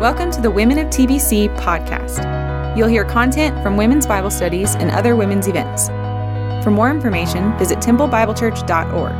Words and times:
Welcome 0.00 0.30
to 0.30 0.40
the 0.40 0.50
Women 0.50 0.78
of 0.78 0.86
TBC 0.86 1.54
podcast. 1.58 2.74
You'll 2.74 2.88
hear 2.88 3.04
content 3.04 3.62
from 3.62 3.76
women's 3.76 4.06
Bible 4.06 4.30
studies 4.30 4.74
and 4.76 4.90
other 4.90 5.14
women's 5.14 5.46
events. 5.46 5.88
For 6.64 6.70
more 6.70 6.90
information, 6.90 7.54
visit 7.58 7.80
templebiblechurch.org. 7.80 9.12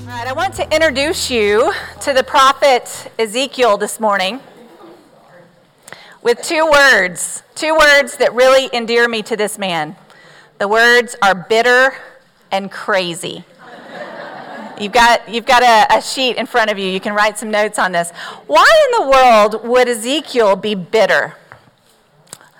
All 0.00 0.08
right, 0.08 0.26
I 0.26 0.32
want 0.34 0.54
to 0.54 0.74
introduce 0.74 1.30
you 1.30 1.72
to 2.00 2.12
the 2.12 2.24
prophet 2.24 3.08
Ezekiel 3.20 3.76
this 3.76 4.00
morning 4.00 4.40
with 6.22 6.42
two 6.42 6.68
words, 6.68 7.44
two 7.54 7.72
words 7.72 8.16
that 8.16 8.34
really 8.34 8.68
endear 8.72 9.06
me 9.06 9.22
to 9.22 9.36
this 9.36 9.58
man. 9.60 9.94
The 10.58 10.66
words 10.66 11.14
are 11.22 11.36
bitter 11.36 11.92
and 12.54 12.70
crazy. 12.70 13.44
You've 14.78 14.92
got, 14.92 15.28
you've 15.28 15.44
got 15.44 15.62
a, 15.62 15.98
a, 15.98 16.00
sheet 16.00 16.36
in 16.36 16.46
front 16.46 16.70
of 16.70 16.78
you. 16.78 16.88
You 16.88 17.00
can 17.00 17.12
write 17.12 17.36
some 17.36 17.50
notes 17.50 17.78
on 17.80 17.90
this. 17.90 18.12
Why 18.46 18.66
in 18.86 19.04
the 19.04 19.10
world 19.10 19.68
would 19.68 19.88
Ezekiel 19.88 20.54
be 20.54 20.76
bitter? 20.76 21.34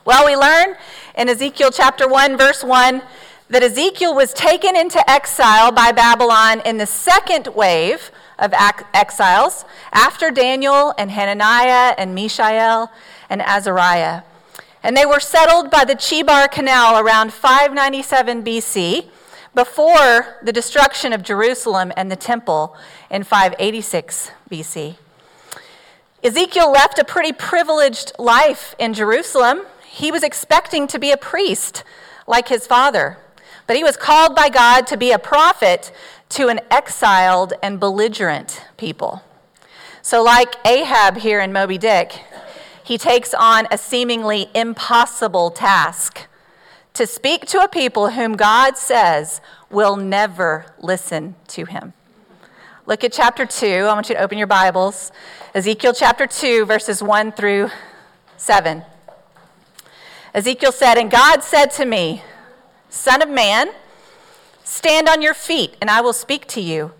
Well, 0.04 0.26
we 0.26 0.36
learn 0.36 0.76
in 1.16 1.28
Ezekiel 1.28 1.70
chapter 1.70 2.08
1, 2.08 2.36
verse 2.36 2.64
1, 2.64 3.02
that 3.50 3.62
Ezekiel 3.62 4.14
was 4.14 4.32
taken 4.32 4.76
into 4.76 4.98
exile 5.08 5.70
by 5.70 5.92
Babylon 5.92 6.60
in 6.64 6.78
the 6.78 6.86
second 6.86 7.48
wave 7.54 8.10
of 8.38 8.52
exiles 8.92 9.64
after 9.92 10.30
Daniel 10.32 10.92
and 10.98 11.12
Hananiah 11.12 11.94
and 11.96 12.16
Mishael 12.16 12.90
and 13.30 13.42
Azariah. 13.42 14.22
And 14.82 14.96
they 14.96 15.06
were 15.06 15.20
settled 15.20 15.70
by 15.70 15.84
the 15.84 15.94
Chebar 15.94 16.50
Canal 16.50 16.98
around 16.98 17.32
597 17.32 18.42
BC 18.44 19.08
before 19.54 20.38
the 20.42 20.52
destruction 20.52 21.12
of 21.12 21.22
Jerusalem 21.22 21.92
and 21.96 22.10
the 22.10 22.16
temple 22.16 22.76
in 23.10 23.22
586 23.22 24.30
BC. 24.50 24.96
Ezekiel 26.22 26.72
left 26.72 26.98
a 26.98 27.04
pretty 27.04 27.32
privileged 27.32 28.12
life 28.18 28.74
in 28.78 28.94
Jerusalem. 28.94 29.62
He 29.86 30.10
was 30.10 30.22
expecting 30.22 30.86
to 30.88 30.98
be 30.98 31.10
a 31.10 31.16
priest 31.16 31.84
like 32.26 32.48
his 32.48 32.66
father, 32.66 33.18
but 33.66 33.76
he 33.76 33.84
was 33.84 33.96
called 33.96 34.34
by 34.34 34.48
God 34.48 34.86
to 34.88 34.96
be 34.96 35.12
a 35.12 35.18
prophet 35.18 35.92
to 36.30 36.48
an 36.48 36.60
exiled 36.70 37.52
and 37.62 37.78
belligerent 37.78 38.64
people. 38.76 39.22
So, 40.02 40.22
like 40.22 40.54
Ahab 40.66 41.18
here 41.18 41.40
in 41.40 41.52
Moby 41.52 41.78
Dick, 41.78 42.20
he 42.82 42.98
takes 42.98 43.32
on 43.32 43.66
a 43.70 43.78
seemingly 43.78 44.50
impossible 44.54 45.50
task 45.50 46.26
to 46.94 47.08
speak 47.08 47.44
to 47.46 47.58
a 47.58 47.68
people 47.68 48.10
whom 48.10 48.36
God 48.36 48.76
says 48.76 49.40
will 49.68 49.96
never 49.96 50.66
listen 50.78 51.34
to 51.48 51.64
him. 51.64 51.92
Look 52.86 53.02
at 53.02 53.12
chapter 53.12 53.44
2. 53.44 53.66
I 53.66 53.92
want 53.94 54.08
you 54.08 54.14
to 54.14 54.20
open 54.20 54.38
your 54.38 54.46
Bibles. 54.46 55.10
Ezekiel 55.54 55.92
chapter 55.92 56.28
2, 56.28 56.64
verses 56.66 57.02
1 57.02 57.32
through 57.32 57.70
7. 58.36 58.84
Ezekiel 60.32 60.70
said, 60.70 60.96
And 60.96 61.10
God 61.10 61.42
said 61.42 61.66
to 61.72 61.84
me, 61.84 62.22
Son 62.90 63.22
of 63.22 63.28
man, 63.28 63.70
stand 64.62 65.08
on 65.08 65.20
your 65.20 65.34
feet, 65.34 65.76
and 65.80 65.90
I 65.90 66.00
will 66.00 66.12
speak 66.12 66.46
to 66.48 66.60
you. 66.60 66.92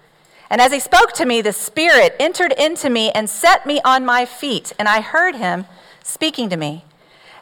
And 0.51 0.61
as 0.61 0.73
he 0.73 0.81
spoke 0.81 1.13
to 1.13 1.25
me, 1.25 1.41
the 1.41 1.53
Spirit 1.53 2.17
entered 2.19 2.53
into 2.59 2.91
me 2.91 3.13
and 3.13 3.31
set 3.31 3.65
me 3.65 3.81
on 3.85 4.05
my 4.05 4.25
feet, 4.25 4.73
and 4.77 4.89
I 4.89 5.03
heard 5.03 5.37
him 5.37 5.67
speaking 6.03 6.49
to 6.49 6.57
me. 6.57 6.85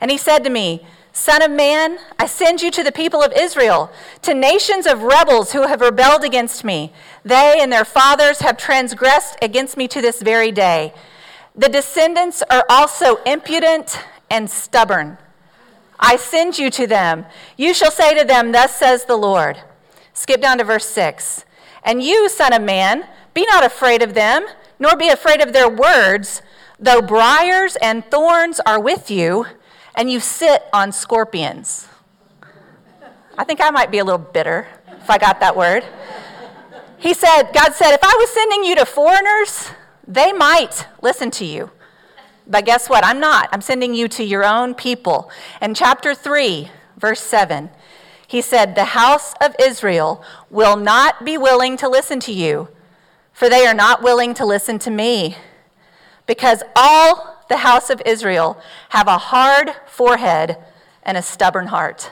And 0.03 0.11
he 0.11 0.19
said 0.19 0.45
to 0.45 0.51
me, 0.51 0.85
Son 1.15 1.43
of 1.43 1.51
man, 1.51 1.99
I 2.19 2.27
send 2.27 2.63
you 2.63 2.71
to 2.71 2.83
the 2.83 2.91
people 2.91 3.23
of 3.23 3.35
Israel, 3.37 3.91
to 4.23 4.33
nations 4.33 4.87
of 4.87 5.03
rebels 5.03 5.53
who 5.53 5.67
have 5.67 5.83
rebelled 5.83 6.25
against 6.25 6.65
me. 6.65 6.91
They 7.23 7.59
and 7.61 7.71
their 7.71 7.85
fathers 7.85 8.41
have 8.41 8.57
transgressed 8.57 9.37
against 9.43 9.77
me 9.77 9.89
to 9.89 10.01
this 10.01 10.23
very 10.23 10.51
day. 10.51 10.95
The 11.55 11.69
descendants 11.69 12.43
are 12.49 12.65
also 12.71 13.17
impudent 13.25 13.99
and 14.31 14.51
stubborn. 14.51 15.19
I 16.01 16.17
send 16.17 16.59
you 16.59 16.71
to 16.71 16.87
them. 16.87 17.27
You 17.59 17.75
shall 17.75 17.91
say 17.91 18.19
to 18.19 18.25
them, 18.25 18.53
Thus 18.53 18.75
says 18.75 19.05
the 19.05 19.17
Lord. 19.17 19.59
Skip 20.15 20.41
down 20.41 20.59
to 20.59 20.65
verse 20.65 20.87
6. 20.87 21.45
And 21.85 22.03
you, 22.03 22.31
son 22.31 22.55
of 22.55 22.63
man, 22.63 23.07
be 23.35 23.45
not 23.51 23.65
afraid 23.65 24.03
of 24.03 24.15
them, 24.15 24.47
nor 24.79 24.97
be 24.97 25.09
afraid 25.09 25.43
of 25.43 25.53
their 25.53 25.69
words, 25.69 26.41
though 26.79 27.03
briars 27.03 27.77
and 27.83 28.03
thorns 28.11 28.61
are 28.65 28.81
with 28.81 29.11
you 29.11 29.45
and 29.95 30.11
you 30.11 30.21
sit 30.21 30.65
on 30.73 30.93
scorpions. 30.93 31.89
I 33.37 33.45
think 33.45 33.61
I 33.61 33.71
might 33.71 33.91
be 33.91 33.99
a 33.99 34.05
little 34.05 34.19
bitter 34.19 34.67
if 35.01 35.11
I 35.11 35.19
got 35.19 35.41
that 35.41 35.57
word. 35.57 35.85
He 36.99 37.15
said, 37.15 37.51
God 37.53 37.73
said, 37.73 37.93
if 37.93 38.03
I 38.03 38.15
was 38.19 38.31
sending 38.31 38.65
you 38.65 38.77
to 38.77 38.87
foreigners, 38.87 39.71
they 40.07 40.33
might 40.33 40.87
listen 41.01 41.31
to 41.33 41.45
you. 41.45 41.71
But 42.47 42.65
guess 42.65 42.89
what? 42.89 43.05
I'm 43.05 43.21
not. 43.21 43.49
I'm 43.53 43.61
sending 43.61 43.95
you 43.95 44.09
to 44.09 44.25
your 44.25 44.45
own 44.45 44.75
people. 44.75 45.31
In 45.61 45.75
chapter 45.75 46.15
3, 46.15 46.71
verse 46.97 47.21
7, 47.21 47.71
he 48.27 48.41
said, 48.41 48.75
The 48.75 48.85
house 48.85 49.35
of 49.41 49.55
Israel 49.61 50.25
will 50.51 50.77
not 50.77 51.25
be 51.25 51.37
willing 51.39 51.77
to 51.79 51.89
listen 51.89 52.21
to 52.21 52.33
you, 52.33 52.69
for 53.33 53.49
they 53.49 53.67
are 53.67 53.75
not 53.75 54.03
willing 54.03 54.35
to 54.35 54.47
listen 54.47 54.79
to 54.81 54.91
me. 54.91 55.37
Because 56.27 56.63
all 56.77 57.32
the 57.53 57.59
house 57.59 57.91
of 57.91 58.01
Israel 58.07 58.59
have 58.89 59.07
a 59.07 59.19
hard 59.19 59.75
forehead 59.87 60.57
and 61.03 61.19
a 61.19 61.23
stubborn 61.23 61.67
heart. 61.67 62.11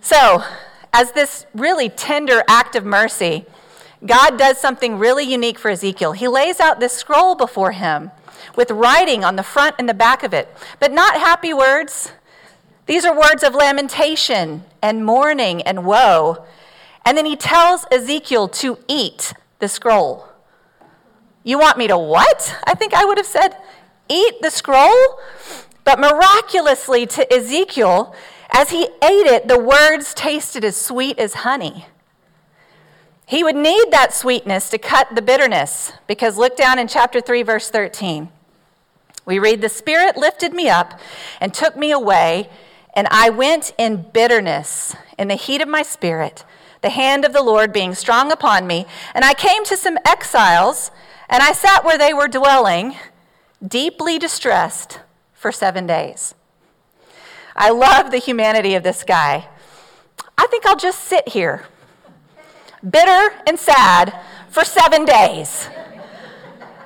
So, 0.00 0.42
as 0.92 1.12
this 1.12 1.46
really 1.54 1.88
tender 1.88 2.42
act 2.48 2.74
of 2.74 2.84
mercy, 2.84 3.44
God 4.04 4.36
does 4.36 4.58
something 4.58 4.98
really 4.98 5.24
unique 5.24 5.60
for 5.60 5.70
Ezekiel. 5.70 6.12
He 6.12 6.26
lays 6.26 6.58
out 6.58 6.80
this 6.80 6.92
scroll 6.92 7.36
before 7.36 7.70
him 7.70 8.10
with 8.56 8.72
writing 8.72 9.22
on 9.22 9.36
the 9.36 9.44
front 9.44 9.76
and 9.78 9.88
the 9.88 9.94
back 9.94 10.24
of 10.24 10.34
it, 10.34 10.48
but 10.80 10.90
not 10.90 11.14
happy 11.14 11.54
words. 11.54 12.10
These 12.86 13.04
are 13.04 13.16
words 13.16 13.44
of 13.44 13.54
lamentation 13.54 14.64
and 14.82 15.04
mourning 15.04 15.62
and 15.62 15.86
woe. 15.86 16.44
And 17.04 17.16
then 17.16 17.26
he 17.26 17.36
tells 17.36 17.86
Ezekiel 17.92 18.48
to 18.48 18.78
eat 18.88 19.34
the 19.60 19.68
scroll. 19.68 20.35
You 21.46 21.60
want 21.60 21.78
me 21.78 21.86
to 21.86 21.96
what? 21.96 22.56
I 22.66 22.74
think 22.74 22.92
I 22.92 23.04
would 23.04 23.18
have 23.18 23.26
said, 23.26 23.56
Eat 24.08 24.42
the 24.42 24.50
scroll? 24.50 25.20
But 25.84 26.00
miraculously 26.00 27.06
to 27.06 27.32
Ezekiel, 27.32 28.16
as 28.50 28.70
he 28.70 28.82
ate 28.82 29.26
it, 29.26 29.46
the 29.46 29.58
words 29.58 30.12
tasted 30.12 30.64
as 30.64 30.76
sweet 30.76 31.20
as 31.20 31.34
honey. 31.34 31.86
He 33.28 33.44
would 33.44 33.54
need 33.54 33.92
that 33.92 34.12
sweetness 34.12 34.70
to 34.70 34.78
cut 34.78 35.14
the 35.14 35.22
bitterness, 35.22 35.92
because 36.08 36.36
look 36.36 36.56
down 36.56 36.80
in 36.80 36.88
chapter 36.88 37.20
3, 37.20 37.44
verse 37.44 37.70
13. 37.70 38.28
We 39.24 39.38
read, 39.38 39.60
The 39.60 39.68
Spirit 39.68 40.16
lifted 40.16 40.52
me 40.52 40.68
up 40.68 40.98
and 41.40 41.54
took 41.54 41.76
me 41.76 41.92
away, 41.92 42.50
and 42.92 43.06
I 43.12 43.30
went 43.30 43.72
in 43.78 44.06
bitterness 44.12 44.96
in 45.16 45.28
the 45.28 45.36
heat 45.36 45.62
of 45.62 45.68
my 45.68 45.82
spirit, 45.82 46.44
the 46.82 46.90
hand 46.90 47.24
of 47.24 47.32
the 47.32 47.42
Lord 47.42 47.72
being 47.72 47.94
strong 47.94 48.32
upon 48.32 48.66
me. 48.66 48.86
And 49.14 49.24
I 49.24 49.32
came 49.32 49.64
to 49.66 49.76
some 49.76 49.96
exiles 50.04 50.90
and 51.28 51.42
I 51.42 51.52
sat 51.52 51.84
where 51.84 51.98
they 51.98 52.14
were 52.14 52.28
dwelling, 52.28 52.96
deeply 53.66 54.18
distressed, 54.18 55.00
for 55.36 55.52
seven 55.52 55.86
days. 55.86 56.34
I 57.54 57.70
love 57.70 58.10
the 58.10 58.18
humanity 58.18 58.74
of 58.74 58.82
this 58.82 59.04
guy. 59.04 59.46
I 60.36 60.46
think 60.48 60.66
I'll 60.66 60.76
just 60.76 61.04
sit 61.04 61.28
here, 61.28 61.64
bitter 62.88 63.34
and 63.46 63.58
sad, 63.58 64.18
for 64.48 64.64
seven 64.64 65.04
days. 65.04 65.68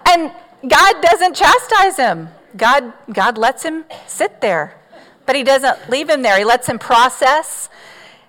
And 0.07 0.33
God 0.69 1.01
doesn't 1.01 1.35
chastise 1.35 1.97
him. 1.97 2.29
God, 2.57 2.93
God 3.13 3.39
lets 3.39 3.63
him 3.63 3.85
sit 4.07 4.41
there, 4.41 4.79
but 5.25 5.37
he 5.37 5.43
doesn't 5.43 5.89
leave 5.89 6.11
him 6.11 6.23
there. 6.23 6.37
He 6.37 6.45
lets 6.45 6.69
him 6.69 6.79
process. 6.79 7.69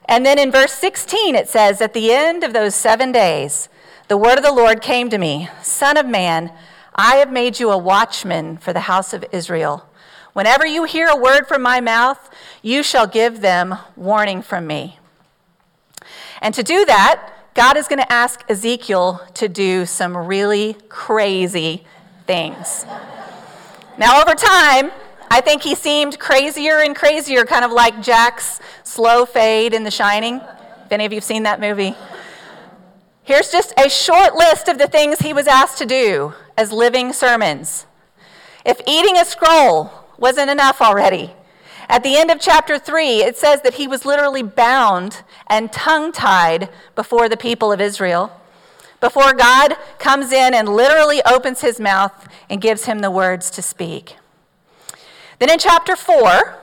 And 0.05 0.25
then 0.25 0.39
in 0.39 0.51
verse 0.51 0.73
16, 0.73 1.35
it 1.35 1.49
says, 1.49 1.81
At 1.81 1.93
the 1.93 2.13
end 2.13 2.43
of 2.43 2.53
those 2.53 2.75
seven 2.75 3.11
days, 3.11 3.67
the 4.11 4.17
word 4.17 4.37
of 4.37 4.43
the 4.43 4.51
Lord 4.51 4.81
came 4.81 5.09
to 5.09 5.17
me 5.17 5.47
Son 5.61 5.95
of 5.95 6.05
man, 6.05 6.51
I 6.93 7.15
have 7.15 7.31
made 7.31 7.61
you 7.61 7.71
a 7.71 7.77
watchman 7.77 8.57
for 8.57 8.73
the 8.73 8.81
house 8.81 9.13
of 9.13 9.23
Israel. 9.31 9.89
Whenever 10.33 10.65
you 10.65 10.83
hear 10.83 11.07
a 11.07 11.15
word 11.15 11.47
from 11.47 11.61
my 11.61 11.79
mouth, 11.79 12.29
you 12.61 12.83
shall 12.83 13.07
give 13.07 13.39
them 13.39 13.77
warning 13.95 14.41
from 14.41 14.67
me. 14.67 14.99
And 16.41 16.53
to 16.55 16.61
do 16.61 16.83
that, 16.83 17.31
God 17.53 17.77
is 17.77 17.87
going 17.87 18.01
to 18.01 18.11
ask 18.11 18.43
Ezekiel 18.49 19.25
to 19.35 19.47
do 19.47 19.85
some 19.85 20.17
really 20.17 20.75
crazy 20.89 21.85
things. 22.27 22.85
Now, 23.97 24.21
over 24.21 24.35
time, 24.35 24.91
I 25.29 25.39
think 25.39 25.61
he 25.63 25.73
seemed 25.73 26.19
crazier 26.19 26.79
and 26.79 26.93
crazier, 26.93 27.45
kind 27.45 27.63
of 27.63 27.71
like 27.71 28.01
Jack's 28.01 28.59
slow 28.83 29.25
fade 29.25 29.73
in 29.73 29.85
The 29.85 29.91
Shining. 29.91 30.41
If 30.85 30.91
any 30.91 31.05
of 31.05 31.13
you 31.13 31.17
have 31.17 31.23
seen 31.23 31.43
that 31.43 31.61
movie, 31.61 31.95
Here's 33.23 33.51
just 33.51 33.73
a 33.77 33.89
short 33.89 34.35
list 34.35 34.67
of 34.67 34.77
the 34.77 34.87
things 34.87 35.19
he 35.19 35.33
was 35.33 35.47
asked 35.47 35.77
to 35.77 35.85
do 35.85 36.33
as 36.57 36.71
living 36.71 37.13
sermons. 37.13 37.85
If 38.65 38.81
eating 38.87 39.17
a 39.17 39.25
scroll 39.25 39.91
wasn't 40.17 40.49
enough 40.49 40.81
already, 40.81 41.33
At 41.91 42.03
the 42.03 42.15
end 42.15 42.31
of 42.31 42.39
chapter 42.39 42.79
3, 42.79 43.17
it 43.21 43.37
says 43.37 43.63
that 43.63 43.73
he 43.73 43.85
was 43.85 44.05
literally 44.05 44.43
bound 44.43 45.23
and 45.47 45.73
tongue 45.73 46.13
tied 46.13 46.69
before 46.95 47.27
the 47.27 47.35
people 47.35 47.69
of 47.73 47.81
Israel, 47.81 48.31
before 49.01 49.33
God 49.33 49.75
comes 49.99 50.31
in 50.31 50.53
and 50.53 50.69
literally 50.69 51.21
opens 51.25 51.59
his 51.59 51.81
mouth 51.81 52.29
and 52.49 52.61
gives 52.61 52.85
him 52.85 52.99
the 52.99 53.11
words 53.11 53.51
to 53.51 53.61
speak. 53.61 54.15
Then 55.39 55.49
in 55.49 55.59
chapter 55.59 55.97
4, 55.97 56.55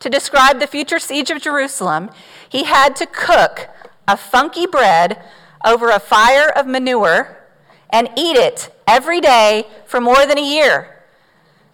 to 0.00 0.10
describe 0.10 0.58
the 0.58 0.66
future 0.66 0.98
siege 0.98 1.30
of 1.30 1.40
Jerusalem, 1.40 2.10
he 2.48 2.64
had 2.64 2.96
to 2.96 3.06
cook 3.06 3.68
a 4.08 4.16
funky 4.16 4.66
bread 4.66 5.22
over 5.64 5.90
a 5.90 6.00
fire 6.00 6.48
of 6.48 6.66
manure 6.66 7.46
and 7.90 8.08
eat 8.16 8.36
it 8.36 8.74
every 8.86 9.20
day 9.20 9.66
for 9.86 10.00
more 10.00 10.26
than 10.26 10.38
a 10.38 10.42
year. 10.42 11.02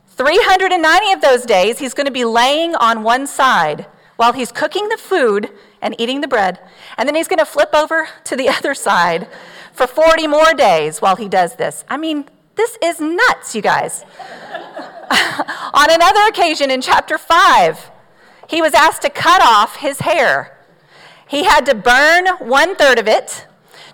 390 0.08 1.12
of 1.12 1.20
those 1.20 1.44
days, 1.44 1.78
he's 1.78 1.94
going 1.94 2.06
to 2.06 2.12
be 2.12 2.24
laying 2.24 2.74
on 2.74 3.02
one 3.02 3.26
side 3.26 3.86
while 4.16 4.32
he's 4.32 4.52
cooking 4.52 4.88
the 4.88 4.96
food 4.96 5.50
and 5.80 5.94
eating 5.98 6.20
the 6.20 6.28
bread. 6.28 6.60
And 6.96 7.08
then 7.08 7.14
he's 7.14 7.28
going 7.28 7.38
to 7.38 7.44
flip 7.44 7.74
over 7.74 8.08
to 8.24 8.36
the 8.36 8.48
other 8.56 8.74
side 8.74 9.28
for 9.72 9.86
40 9.86 10.26
more 10.26 10.54
days 10.54 11.00
while 11.00 11.16
he 11.16 11.28
does 11.28 11.56
this. 11.56 11.84
I 11.88 11.96
mean, 11.96 12.26
this 12.54 12.76
is 12.82 13.00
nuts, 13.00 13.54
you 13.54 13.62
guys. 13.62 14.04
on 15.10 15.90
another 15.90 16.20
occasion 16.28 16.70
in 16.70 16.82
chapter 16.82 17.16
5, 17.16 17.90
he 18.48 18.60
was 18.60 18.74
asked 18.74 19.02
to 19.02 19.10
cut 19.10 19.42
off 19.42 19.76
his 19.76 20.00
hair. 20.00 20.58
He 21.26 21.44
had 21.44 21.64
to 21.66 21.74
burn 21.74 22.26
one 22.38 22.76
third 22.76 22.98
of 22.98 23.08
it, 23.08 23.46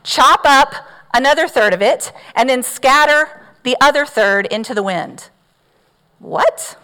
chop 0.09 0.41
up 0.45 0.75
another 1.13 1.47
third 1.47 1.75
of 1.75 1.83
it, 1.83 2.13
and 2.35 2.49
then 2.49 2.63
scatter 2.63 3.43
the 3.63 3.77
other 3.81 4.07
third 4.07 4.47
into 4.47 4.75
the 4.75 4.83
wind. 4.83 5.29
What? 6.19 6.77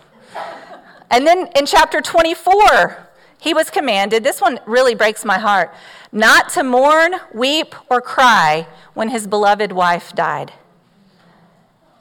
And 1.10 1.26
then 1.26 1.48
in 1.56 1.64
chapter 1.64 2.00
24, 2.02 3.08
he 3.40 3.54
was 3.54 3.70
commanded, 3.70 4.24
this 4.24 4.40
one 4.40 4.60
really 4.66 4.94
breaks 4.94 5.24
my 5.24 5.38
heart, 5.38 5.74
not 6.12 6.50
to 6.50 6.62
mourn, 6.62 7.14
weep, 7.32 7.74
or 7.90 8.00
cry 8.00 8.66
when 8.92 9.08
his 9.08 9.26
beloved 9.26 9.72
wife 9.72 10.12
died. 10.14 10.52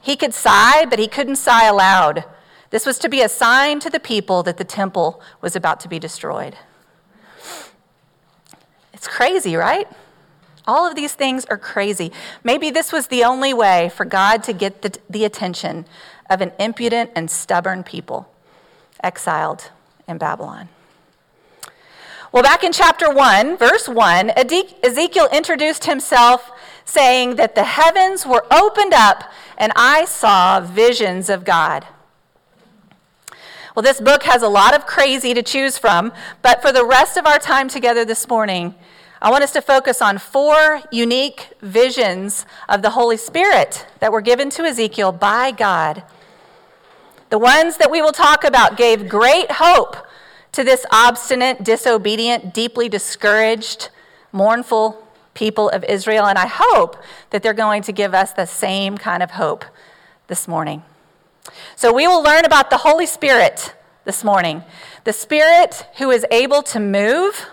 He 0.02 0.16
could 0.16 0.34
sigh, 0.34 0.84
but 0.84 0.98
he 0.98 1.08
couldn't 1.08 1.36
sigh 1.36 1.66
aloud. 1.66 2.24
This 2.68 2.84
was 2.84 2.98
to 2.98 3.08
be 3.08 3.22
a 3.22 3.28
sign 3.28 3.80
to 3.80 3.88
the 3.88 4.00
people 4.00 4.42
that 4.42 4.58
the 4.58 4.64
temple 4.64 5.22
was 5.40 5.56
about 5.56 5.80
to 5.80 5.88
be 5.88 5.98
destroyed. 5.98 6.56
It's 8.92 9.08
crazy, 9.08 9.56
right? 9.56 9.88
All 10.66 10.86
of 10.88 10.94
these 10.94 11.12
things 11.12 11.44
are 11.46 11.58
crazy. 11.58 12.10
Maybe 12.42 12.70
this 12.70 12.92
was 12.92 13.08
the 13.08 13.24
only 13.24 13.52
way 13.52 13.90
for 13.94 14.04
God 14.04 14.42
to 14.44 14.52
get 14.52 14.82
the, 14.82 14.98
the 15.10 15.24
attention 15.24 15.84
of 16.30 16.40
an 16.40 16.52
impudent 16.58 17.10
and 17.14 17.30
stubborn 17.30 17.82
people 17.82 18.28
exiled 19.02 19.70
in 20.08 20.18
Babylon. 20.18 20.68
Well, 22.32 22.42
back 22.42 22.64
in 22.64 22.72
chapter 22.72 23.12
1, 23.12 23.58
verse 23.58 23.88
1, 23.88 24.30
Ezekiel 24.30 25.28
introduced 25.32 25.84
himself 25.84 26.50
saying 26.84 27.36
that 27.36 27.54
the 27.54 27.64
heavens 27.64 28.26
were 28.26 28.44
opened 28.52 28.92
up 28.92 29.30
and 29.56 29.72
I 29.76 30.04
saw 30.04 30.60
visions 30.60 31.30
of 31.30 31.44
God. 31.44 31.86
Well, 33.74 33.82
this 33.82 34.00
book 34.00 34.22
has 34.24 34.42
a 34.42 34.48
lot 34.48 34.74
of 34.74 34.86
crazy 34.86 35.34
to 35.34 35.42
choose 35.42 35.78
from, 35.78 36.12
but 36.42 36.62
for 36.62 36.72
the 36.72 36.84
rest 36.84 37.16
of 37.16 37.26
our 37.26 37.38
time 37.38 37.68
together 37.68 38.04
this 38.04 38.28
morning, 38.28 38.74
I 39.24 39.30
want 39.30 39.42
us 39.42 39.52
to 39.52 39.62
focus 39.62 40.02
on 40.02 40.18
four 40.18 40.82
unique 40.92 41.54
visions 41.62 42.44
of 42.68 42.82
the 42.82 42.90
Holy 42.90 43.16
Spirit 43.16 43.86
that 44.00 44.12
were 44.12 44.20
given 44.20 44.50
to 44.50 44.64
Ezekiel 44.64 45.12
by 45.12 45.50
God. 45.50 46.02
The 47.30 47.38
ones 47.38 47.78
that 47.78 47.90
we 47.90 48.02
will 48.02 48.12
talk 48.12 48.44
about 48.44 48.76
gave 48.76 49.08
great 49.08 49.52
hope 49.52 49.96
to 50.52 50.62
this 50.62 50.84
obstinate, 50.90 51.64
disobedient, 51.64 52.52
deeply 52.52 52.86
discouraged, 52.90 53.88
mournful 54.30 55.02
people 55.32 55.70
of 55.70 55.84
Israel, 55.84 56.26
and 56.26 56.38
I 56.38 56.46
hope 56.46 57.02
that 57.30 57.42
they're 57.42 57.54
going 57.54 57.80
to 57.84 57.92
give 57.92 58.12
us 58.12 58.34
the 58.34 58.44
same 58.44 58.98
kind 58.98 59.22
of 59.22 59.30
hope 59.30 59.64
this 60.26 60.46
morning. 60.46 60.82
So, 61.76 61.94
we 61.94 62.06
will 62.06 62.22
learn 62.22 62.44
about 62.44 62.68
the 62.68 62.76
Holy 62.76 63.06
Spirit 63.06 63.74
this 64.04 64.22
morning 64.22 64.64
the 65.04 65.14
Spirit 65.14 65.86
who 65.96 66.10
is 66.10 66.26
able 66.30 66.62
to 66.64 66.78
move 66.78 67.48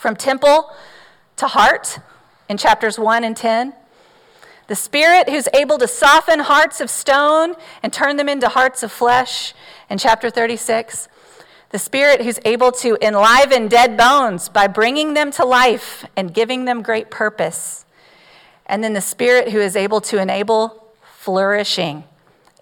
from 0.00 0.16
temple 0.16 0.72
to 1.36 1.46
heart 1.46 1.98
in 2.48 2.56
chapters 2.56 2.98
1 2.98 3.22
and 3.22 3.36
10. 3.36 3.74
The 4.66 4.74
Spirit 4.74 5.28
who's 5.28 5.46
able 5.52 5.76
to 5.76 5.86
soften 5.86 6.40
hearts 6.40 6.80
of 6.80 6.88
stone 6.88 7.54
and 7.82 7.92
turn 7.92 8.16
them 8.16 8.28
into 8.28 8.48
hearts 8.48 8.82
of 8.82 8.90
flesh 8.90 9.52
in 9.90 9.98
chapter 9.98 10.30
36. 10.30 11.08
The 11.68 11.78
Spirit 11.78 12.22
who's 12.22 12.40
able 12.46 12.72
to 12.72 12.96
enliven 13.02 13.68
dead 13.68 13.98
bones 13.98 14.48
by 14.48 14.68
bringing 14.68 15.12
them 15.12 15.30
to 15.32 15.44
life 15.44 16.06
and 16.16 16.32
giving 16.32 16.64
them 16.64 16.80
great 16.80 17.10
purpose. 17.10 17.84
And 18.64 18.82
then 18.82 18.94
the 18.94 19.02
Spirit 19.02 19.50
who 19.50 19.60
is 19.60 19.76
able 19.76 20.00
to 20.02 20.18
enable 20.18 20.82
flourishing 21.18 22.04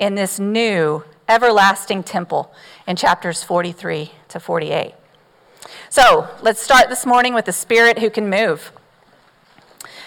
in 0.00 0.16
this 0.16 0.40
new, 0.40 1.04
everlasting 1.28 2.02
temple 2.02 2.52
in 2.86 2.96
chapters 2.96 3.44
43 3.44 4.10
to 4.28 4.40
48. 4.40 4.94
So 5.90 6.28
let's 6.42 6.60
start 6.60 6.88
this 6.88 7.06
morning 7.06 7.34
with 7.34 7.44
the 7.44 7.52
Spirit 7.52 7.98
who 7.98 8.10
can 8.10 8.28
move. 8.28 8.72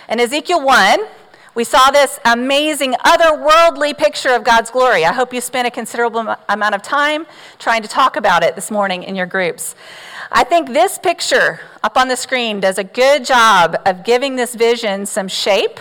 In 0.07 0.19
Ezekiel 0.19 0.63
1, 0.63 0.99
we 1.53 1.63
saw 1.65 1.91
this 1.91 2.19
amazing 2.23 2.93
otherworldly 3.05 3.97
picture 3.97 4.29
of 4.29 4.43
God's 4.43 4.71
glory. 4.71 5.03
I 5.03 5.11
hope 5.11 5.33
you 5.33 5.41
spent 5.41 5.67
a 5.67 5.71
considerable 5.71 6.35
amount 6.47 6.75
of 6.75 6.81
time 6.81 7.27
trying 7.59 7.81
to 7.81 7.89
talk 7.89 8.15
about 8.15 8.41
it 8.41 8.55
this 8.55 8.71
morning 8.71 9.03
in 9.03 9.15
your 9.15 9.25
groups. 9.25 9.75
I 10.31 10.45
think 10.45 10.69
this 10.69 10.97
picture 10.97 11.59
up 11.83 11.97
on 11.97 12.07
the 12.07 12.15
screen 12.15 12.61
does 12.61 12.77
a 12.77 12.85
good 12.85 13.25
job 13.25 13.75
of 13.85 14.05
giving 14.05 14.37
this 14.37 14.55
vision 14.55 15.05
some 15.05 15.27
shape 15.27 15.79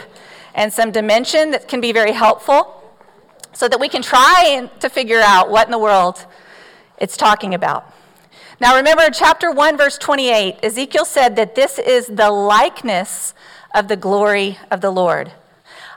and 0.54 0.72
some 0.72 0.90
dimension 0.90 1.52
that 1.52 1.68
can 1.68 1.80
be 1.80 1.92
very 1.92 2.12
helpful 2.12 2.82
so 3.52 3.68
that 3.68 3.78
we 3.78 3.88
can 3.88 4.02
try 4.02 4.68
to 4.80 4.88
figure 4.88 5.20
out 5.20 5.50
what 5.50 5.68
in 5.68 5.70
the 5.70 5.78
world 5.78 6.26
it's 6.98 7.16
talking 7.16 7.54
about. 7.54 7.94
Now, 8.60 8.76
remember, 8.76 9.08
chapter 9.10 9.50
1, 9.50 9.78
verse 9.78 9.96
28, 9.96 10.58
Ezekiel 10.62 11.06
said 11.06 11.34
that 11.36 11.54
this 11.54 11.78
is 11.78 12.08
the 12.08 12.30
likeness 12.30 13.32
of 13.74 13.88
the 13.88 13.96
glory 13.96 14.58
of 14.70 14.82
the 14.82 14.90
Lord. 14.90 15.32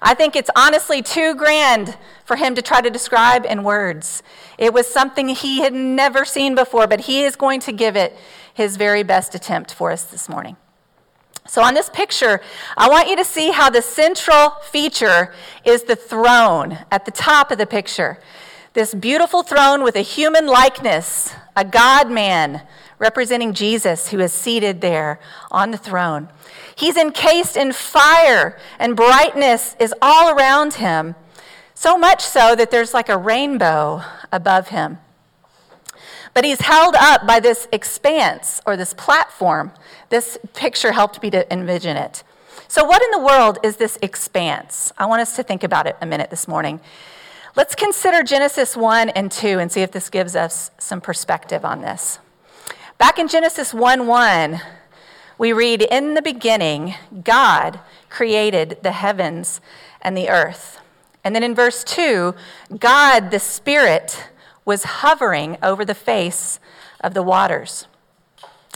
I 0.02 0.14
think 0.14 0.38
it's 0.38 0.50
honestly 0.56 1.02
too 1.02 1.36
grand 1.36 1.98
for 2.24 2.38
him 2.38 2.56
to 2.56 2.62
try 2.62 2.80
to 2.80 2.90
describe 2.90 3.46
in 3.46 3.64
words. 3.64 4.24
It 4.58 4.74
was 4.74 4.88
something 4.88 5.28
he 5.28 5.60
had 5.60 5.74
never 5.74 6.24
seen 6.24 6.56
before, 6.56 6.88
but 6.88 7.02
he 7.02 7.24
is 7.24 7.36
going 7.36 7.60
to 7.62 7.74
give 7.74 7.98
it 7.98 8.16
his 8.54 8.78
very 8.78 9.04
best 9.04 9.36
attempt 9.36 9.74
for 9.74 9.92
us 9.92 10.06
this 10.06 10.30
morning. 10.30 10.56
So, 11.46 11.62
on 11.62 11.74
this 11.74 11.90
picture, 11.90 12.40
I 12.78 12.90
want 12.90 13.10
you 13.10 13.18
to 13.18 13.26
see 13.26 13.52
how 13.52 13.70
the 13.70 13.82
central 13.82 14.52
feature 14.72 15.34
is 15.66 15.84
the 15.84 15.98
throne 15.98 16.80
at 16.90 17.04
the 17.04 17.12
top 17.12 17.52
of 17.52 17.58
the 17.58 17.66
picture. 17.66 18.20
This 18.72 18.94
beautiful 18.94 19.44
throne 19.44 19.84
with 19.84 19.98
a 19.98 20.02
human 20.02 20.48
likeness, 20.48 21.34
a 21.56 21.66
God 21.66 22.10
man 22.10 22.62
representing 23.00 23.54
Jesus 23.54 24.10
who 24.10 24.20
is 24.20 24.32
seated 24.32 24.82
there 24.82 25.20
on 25.52 25.72
the 25.72 25.78
throne. 25.78 26.30
He's 26.76 26.98
encased 26.98 27.58
in 27.58 27.72
fire, 27.74 28.58
and 28.80 28.96
brightness 28.96 29.76
is 29.80 29.94
all 30.02 30.36
around 30.36 30.76
him, 30.76 31.16
so 31.74 31.98
much 31.98 32.22
so 32.22 32.56
that 32.56 32.72
there's 32.72 32.94
like 32.94 33.10
a 33.10 33.18
rainbow 33.18 34.02
above 34.32 34.70
him. 34.70 35.00
But 36.34 36.46
he's 36.46 36.62
held 36.62 36.96
up 36.96 37.28
by 37.28 37.40
this 37.40 37.68
expanse 37.72 38.62
or 38.66 38.76
this 38.76 38.94
platform. 38.94 39.72
This 40.10 40.40
picture 40.54 40.94
helped 40.94 41.22
me 41.22 41.30
to 41.30 41.52
envision 41.54 41.96
it. 41.96 42.24
So, 42.68 42.84
what 42.84 43.04
in 43.04 43.12
the 43.12 43.20
world 43.20 43.60
is 43.62 43.78
this 43.78 44.00
expanse? 44.02 44.92
I 44.98 45.06
want 45.06 45.22
us 45.22 45.36
to 45.36 45.44
think 45.44 45.64
about 45.64 45.86
it 45.86 45.96
a 46.02 46.08
minute 46.08 46.32
this 46.32 46.48
morning. 46.48 46.80
Let's 47.56 47.76
consider 47.76 48.24
Genesis 48.24 48.76
1 48.76 49.10
and 49.10 49.32
2 49.32 49.60
and 49.60 49.72
see 49.72 49.82
if 49.82 49.92
this 49.92 50.10
gives 50.10 50.36
us 50.36 50.72
some 50.80 51.00
perspective 51.00 51.64
on 51.64 51.82
this. 51.82 52.18
Back 52.98 53.20
in 53.20 53.28
Genesis 53.28 53.76
1 53.76 54.08
1, 54.08 54.60
we 55.38 55.54
read, 55.54 55.84
In 55.84 56.16
the 56.16 56.24
beginning, 56.24 56.96
God 57.24 57.80
created 58.10 58.80
the 58.82 58.94
heavens 58.94 59.62
and 60.02 60.18
the 60.18 60.30
earth. 60.30 60.80
And 61.24 61.36
then 61.36 61.44
in 61.44 61.54
verse 61.54 61.84
2, 61.84 62.34
God, 62.80 63.30
the 63.30 63.40
Spirit, 63.40 64.30
was 64.66 64.84
hovering 64.84 65.58
over 65.62 65.86
the 65.86 65.94
face 65.94 66.60
of 67.02 67.14
the 67.14 67.22
waters. 67.22 67.86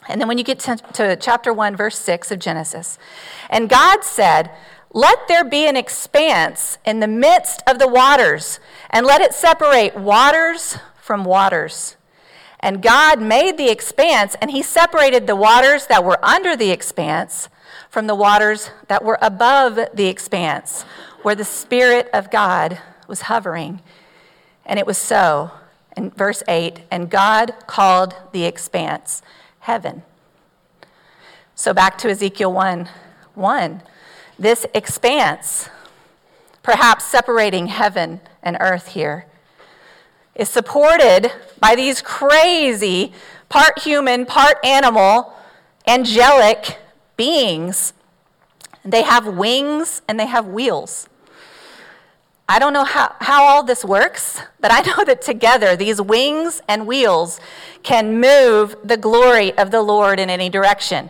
And 0.07 0.21
then 0.21 0.27
when 0.27 0.37
you 0.37 0.43
get 0.43 0.59
to, 0.59 0.75
to, 0.93 1.15
chapter 1.15 1.51
1, 1.51 1.75
verse 1.75 1.97
6 1.97 2.31
of 2.31 2.37
Genesis, 2.37 2.99
and 3.49 3.69
God 3.69 4.03
said, 4.03 4.51
let 4.97 5.27
there 5.27 5.43
be 5.43 5.67
an 5.67 5.77
expanse 5.77 6.79
in 6.83 7.01
the 7.01 7.07
midst 7.07 7.61
of 7.67 7.77
the 7.77 7.87
waters, 7.87 8.59
and 8.89 9.05
let 9.05 9.21
it 9.21 9.31
separate 9.31 9.95
waters 9.95 10.79
from 10.99 11.23
waters. 11.23 11.95
And 12.61 12.81
God 12.81 13.21
made 13.21 13.57
the 13.57 13.69
expanse, 13.69 14.35
and 14.41 14.49
He 14.49 14.63
separated 14.63 15.27
the 15.27 15.35
waters 15.35 15.85
that 15.85 16.03
were 16.03 16.17
under 16.25 16.55
the 16.55 16.71
expanse 16.71 17.47
from 17.91 18.07
the 18.07 18.15
waters 18.15 18.71
that 18.87 19.03
were 19.03 19.19
above 19.21 19.77
the 19.93 20.07
expanse, 20.07 20.81
where 21.21 21.35
the 21.35 21.45
Spirit 21.45 22.09
of 22.11 22.31
God 22.31 22.79
was 23.07 23.21
hovering. 23.21 23.83
And 24.65 24.79
it 24.79 24.87
was 24.87 24.97
so. 24.97 25.51
in 25.95 26.09
verse 26.09 26.41
8, 26.47 26.79
and 26.89 27.11
God 27.11 27.53
called 27.67 28.15
the 28.31 28.45
expanse 28.45 29.21
heaven. 29.59 30.01
So 31.53 31.71
back 31.71 31.99
to 31.99 32.09
Ezekiel 32.09 32.51
1 32.51 32.89
1. 33.35 33.83
This 34.39 34.65
expanse, 34.73 35.69
perhaps 36.61 37.05
separating 37.05 37.67
heaven 37.67 38.21
and 38.43 38.57
earth 38.59 38.89
here, 38.89 39.25
is 40.35 40.49
supported 40.49 41.31
by 41.59 41.75
these 41.75 42.01
crazy, 42.01 43.13
part 43.49 43.79
human, 43.79 44.25
part 44.25 44.63
animal, 44.63 45.33
angelic 45.87 46.77
beings. 47.15 47.93
They 48.85 49.01
have 49.01 49.25
wings 49.25 50.03
and 50.07 50.19
they 50.19 50.27
have 50.27 50.45
wheels. 50.47 51.09
I 52.49 52.59
don't 52.59 52.71
know 52.71 52.85
how, 52.85 53.15
how 53.19 53.43
all 53.43 53.63
this 53.63 53.83
works, 53.83 54.41
but 54.59 54.71
I 54.71 54.81
know 54.97 55.03
that 55.03 55.21
together 55.21 55.75
these 55.75 55.99
wings 55.99 56.61
and 56.67 56.85
wheels 56.85 57.39
can 57.81 58.21
move 58.21 58.75
the 58.83 58.97
glory 58.97 59.57
of 59.57 59.71
the 59.71 59.81
Lord 59.81 60.19
in 60.19 60.29
any 60.29 60.49
direction. 60.49 61.09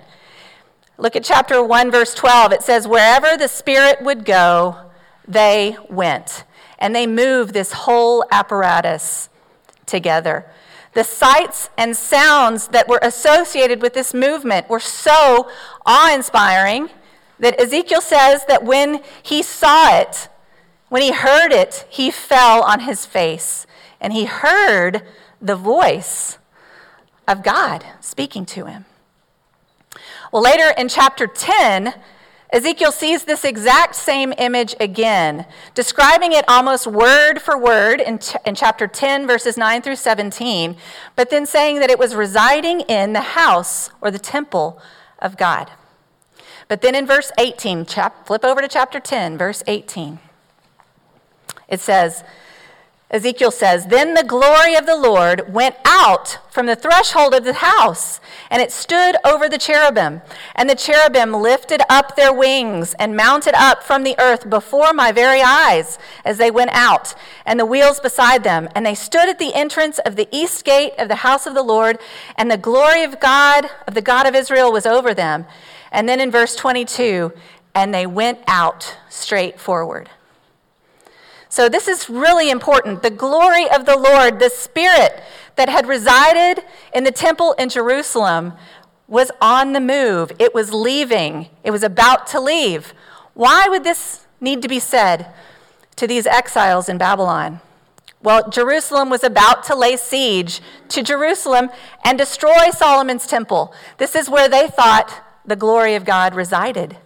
Look 0.99 1.15
at 1.15 1.23
chapter 1.23 1.63
1, 1.63 1.91
verse 1.91 2.15
12. 2.15 2.53
It 2.53 2.63
says, 2.63 2.87
Wherever 2.87 3.37
the 3.37 3.47
Spirit 3.47 4.01
would 4.01 4.25
go, 4.25 4.77
they 5.27 5.77
went. 5.89 6.43
And 6.79 6.95
they 6.95 7.05
moved 7.05 7.53
this 7.53 7.71
whole 7.71 8.25
apparatus 8.31 9.29
together. 9.85 10.45
The 10.93 11.03
sights 11.03 11.69
and 11.77 11.95
sounds 11.95 12.69
that 12.69 12.87
were 12.87 12.99
associated 13.03 13.81
with 13.81 13.93
this 13.93 14.13
movement 14.13 14.69
were 14.69 14.79
so 14.79 15.49
awe 15.85 16.13
inspiring 16.13 16.89
that 17.39 17.59
Ezekiel 17.61 18.01
says 18.01 18.45
that 18.47 18.63
when 18.63 19.03
he 19.21 19.43
saw 19.43 19.99
it, 19.99 20.27
when 20.89 21.03
he 21.03 21.11
heard 21.11 21.51
it, 21.51 21.85
he 21.89 22.09
fell 22.09 22.63
on 22.63 22.79
his 22.79 23.05
face 23.05 23.67
and 24.01 24.13
he 24.13 24.25
heard 24.25 25.03
the 25.39 25.55
voice 25.55 26.39
of 27.27 27.43
God 27.43 27.85
speaking 28.01 28.45
to 28.47 28.65
him. 28.65 28.85
Well, 30.31 30.43
later 30.43 30.73
in 30.77 30.89
chapter 30.89 31.27
10, 31.27 31.93
Ezekiel 32.51 32.93
sees 32.93 33.25
this 33.25 33.43
exact 33.43 33.95
same 33.95 34.33
image 34.37 34.73
again, 34.79 35.45
describing 35.73 36.31
it 36.31 36.45
almost 36.47 36.87
word 36.87 37.41
for 37.41 37.57
word 37.57 37.99
in, 37.99 38.19
ch- 38.19 38.37
in 38.45 38.55
chapter 38.55 38.87
10, 38.87 39.27
verses 39.27 39.57
9 39.57 39.81
through 39.81 39.97
17, 39.97 40.77
but 41.15 41.29
then 41.29 41.45
saying 41.45 41.79
that 41.79 41.89
it 41.89 41.99
was 41.99 42.15
residing 42.15 42.81
in 42.81 43.11
the 43.11 43.21
house 43.21 43.89
or 43.99 44.11
the 44.11 44.19
temple 44.19 44.81
of 45.19 45.35
God. 45.35 45.71
But 46.69 46.81
then 46.81 46.95
in 46.95 47.05
verse 47.05 47.31
18, 47.37 47.85
chap- 47.85 48.25
flip 48.25 48.45
over 48.45 48.61
to 48.61 48.67
chapter 48.69 49.01
10, 49.01 49.37
verse 49.37 49.61
18. 49.67 50.19
It 51.67 51.81
says, 51.81 52.23
Ezekiel 53.09 53.51
says, 53.51 53.85
Then 53.85 54.15
the 54.15 54.23
glory 54.23 54.75
of 54.75 54.85
the 54.85 54.97
Lord 54.97 55.53
went 55.53 55.77
out 55.85 56.39
from 56.51 56.65
the 56.65 56.75
threshold 56.75 57.33
of 57.33 57.45
the 57.45 57.53
house, 57.53 58.19
and 58.51 58.61
it 58.61 58.69
stood 58.69 59.15
over 59.23 59.47
the 59.47 59.57
cherubim. 59.57 60.21
And 60.55 60.69
the 60.69 60.75
cherubim 60.75 61.33
lifted 61.33 61.81
up 61.89 62.17
their 62.17 62.33
wings 62.33 62.95
and 62.99 63.15
mounted 63.15 63.53
up 63.55 63.81
from 63.81 64.03
the 64.03 64.19
earth 64.19 64.49
before 64.49 64.91
my 64.91 65.13
very 65.13 65.41
eyes 65.41 65.97
as 66.25 66.37
they 66.37 66.51
went 66.51 66.71
out, 66.73 67.15
and 67.45 67.57
the 67.57 67.65
wheels 67.65 68.01
beside 68.01 68.43
them. 68.43 68.67
And 68.75 68.85
they 68.85 68.95
stood 68.95 69.29
at 69.29 69.39
the 69.39 69.53
entrance 69.53 69.99
of 69.99 70.17
the 70.17 70.27
east 70.29 70.65
gate 70.65 70.93
of 70.97 71.07
the 71.07 71.15
house 71.15 71.47
of 71.47 71.53
the 71.53 71.63
Lord, 71.63 71.99
and 72.35 72.51
the 72.51 72.57
glory 72.57 73.03
of 73.03 73.21
God, 73.21 73.69
of 73.87 73.93
the 73.93 74.01
God 74.01 74.27
of 74.27 74.35
Israel, 74.35 74.73
was 74.73 74.85
over 74.85 75.13
them. 75.13 75.45
And 75.93 76.09
then 76.09 76.19
in 76.19 76.29
verse 76.29 76.57
22, 76.57 77.31
and 77.73 77.93
they 77.93 78.05
went 78.05 78.39
out 78.47 78.97
straight 79.07 79.61
forward. 79.61 80.09
So, 81.49 81.69
this 81.69 81.87
is 81.87 82.09
really 82.09 82.49
important. 82.49 83.03
The 83.03 83.09
glory 83.09 83.69
of 83.69 83.85
the 83.85 83.97
Lord, 83.97 84.39
the 84.39 84.49
Spirit 84.49 85.21
that 85.55 85.69
had 85.69 85.87
resided 85.87 86.63
in 86.93 87.03
the 87.03 87.11
temple 87.11 87.53
in 87.53 87.69
Jerusalem, 87.69 88.53
was 89.07 89.31
on 89.41 89.73
the 89.73 89.79
move. 89.79 90.31
It 90.39 90.53
was 90.53 90.73
leaving, 90.73 91.49
it 91.63 91.71
was 91.71 91.83
about 91.83 92.27
to 92.27 92.39
leave. 92.39 92.93
Why 93.33 93.67
would 93.69 93.83
this 93.83 94.25
need 94.41 94.61
to 94.61 94.67
be 94.67 94.79
said 94.79 95.31
to 95.95 96.07
these 96.07 96.27
exiles 96.27 96.89
in 96.89 96.97
Babylon? 96.97 97.61
Well, 98.21 98.49
Jerusalem 98.49 99.09
was 99.09 99.23
about 99.23 99.63
to 99.65 99.75
lay 99.75 99.95
siege 99.95 100.59
to 100.89 101.03
Jerusalem 101.03 101.69
and 102.03 102.17
destroy 102.17 102.71
Solomon's 102.71 103.27
temple. 103.27 103.73
This 103.99 104.15
is 104.15 104.29
where 104.29 104.49
they 104.49 104.67
thought 104.67 105.23
the 105.45 105.55
glory 105.55 105.95
of 105.95 106.03
God 106.03 106.35
resided. 106.35 106.97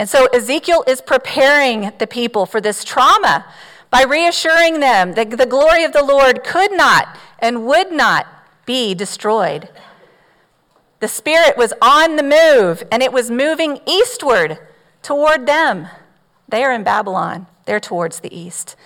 And 0.00 0.08
so 0.08 0.28
Ezekiel 0.32 0.82
is 0.86 1.02
preparing 1.02 1.92
the 1.98 2.06
people 2.06 2.46
for 2.46 2.58
this 2.58 2.84
trauma 2.84 3.44
by 3.90 4.02
reassuring 4.02 4.80
them 4.80 5.12
that 5.12 5.28
the 5.28 5.44
glory 5.44 5.84
of 5.84 5.92
the 5.92 6.02
Lord 6.02 6.42
could 6.42 6.72
not 6.72 7.18
and 7.38 7.66
would 7.66 7.92
not 7.92 8.26
be 8.64 8.94
destroyed. 8.94 9.68
The 11.00 11.06
Spirit 11.06 11.58
was 11.58 11.74
on 11.82 12.16
the 12.16 12.22
move, 12.22 12.82
and 12.90 13.02
it 13.02 13.12
was 13.12 13.30
moving 13.30 13.80
eastward 13.86 14.58
toward 15.02 15.44
them. 15.44 15.88
They 16.48 16.64
are 16.64 16.72
in 16.72 16.82
Babylon, 16.82 17.46
they're 17.66 17.78
towards 17.78 18.20
the 18.20 18.34
east. 18.34 18.76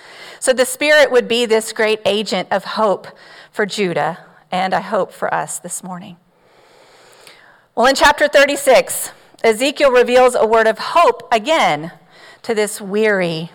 So 0.40 0.52
the 0.52 0.66
Spirit 0.66 1.12
would 1.12 1.28
be 1.28 1.46
this 1.46 1.72
great 1.72 2.00
agent 2.04 2.48
of 2.50 2.64
hope 2.64 3.06
for 3.52 3.66
Judah, 3.66 4.18
and 4.50 4.74
I 4.74 4.80
hope 4.80 5.12
for 5.12 5.32
us 5.32 5.60
this 5.60 5.84
morning. 5.84 6.16
Well, 7.76 7.86
in 7.86 7.94
chapter 7.94 8.26
36, 8.26 9.12
Ezekiel 9.44 9.92
reveals 9.92 10.34
a 10.34 10.46
word 10.46 10.66
of 10.66 10.78
hope 10.78 11.28
again 11.30 11.92
to 12.42 12.54
this 12.54 12.80
weary 12.80 13.50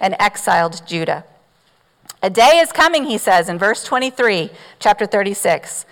and 0.00 0.16
exiled 0.18 0.80
Judah. 0.86 1.24
A 2.22 2.30
day 2.30 2.58
is 2.58 2.72
coming, 2.72 3.04
he 3.04 3.18
says 3.18 3.50
in 3.50 3.58
verse 3.58 3.84
23, 3.84 4.48
chapter 4.78 5.04
36, 5.04 5.84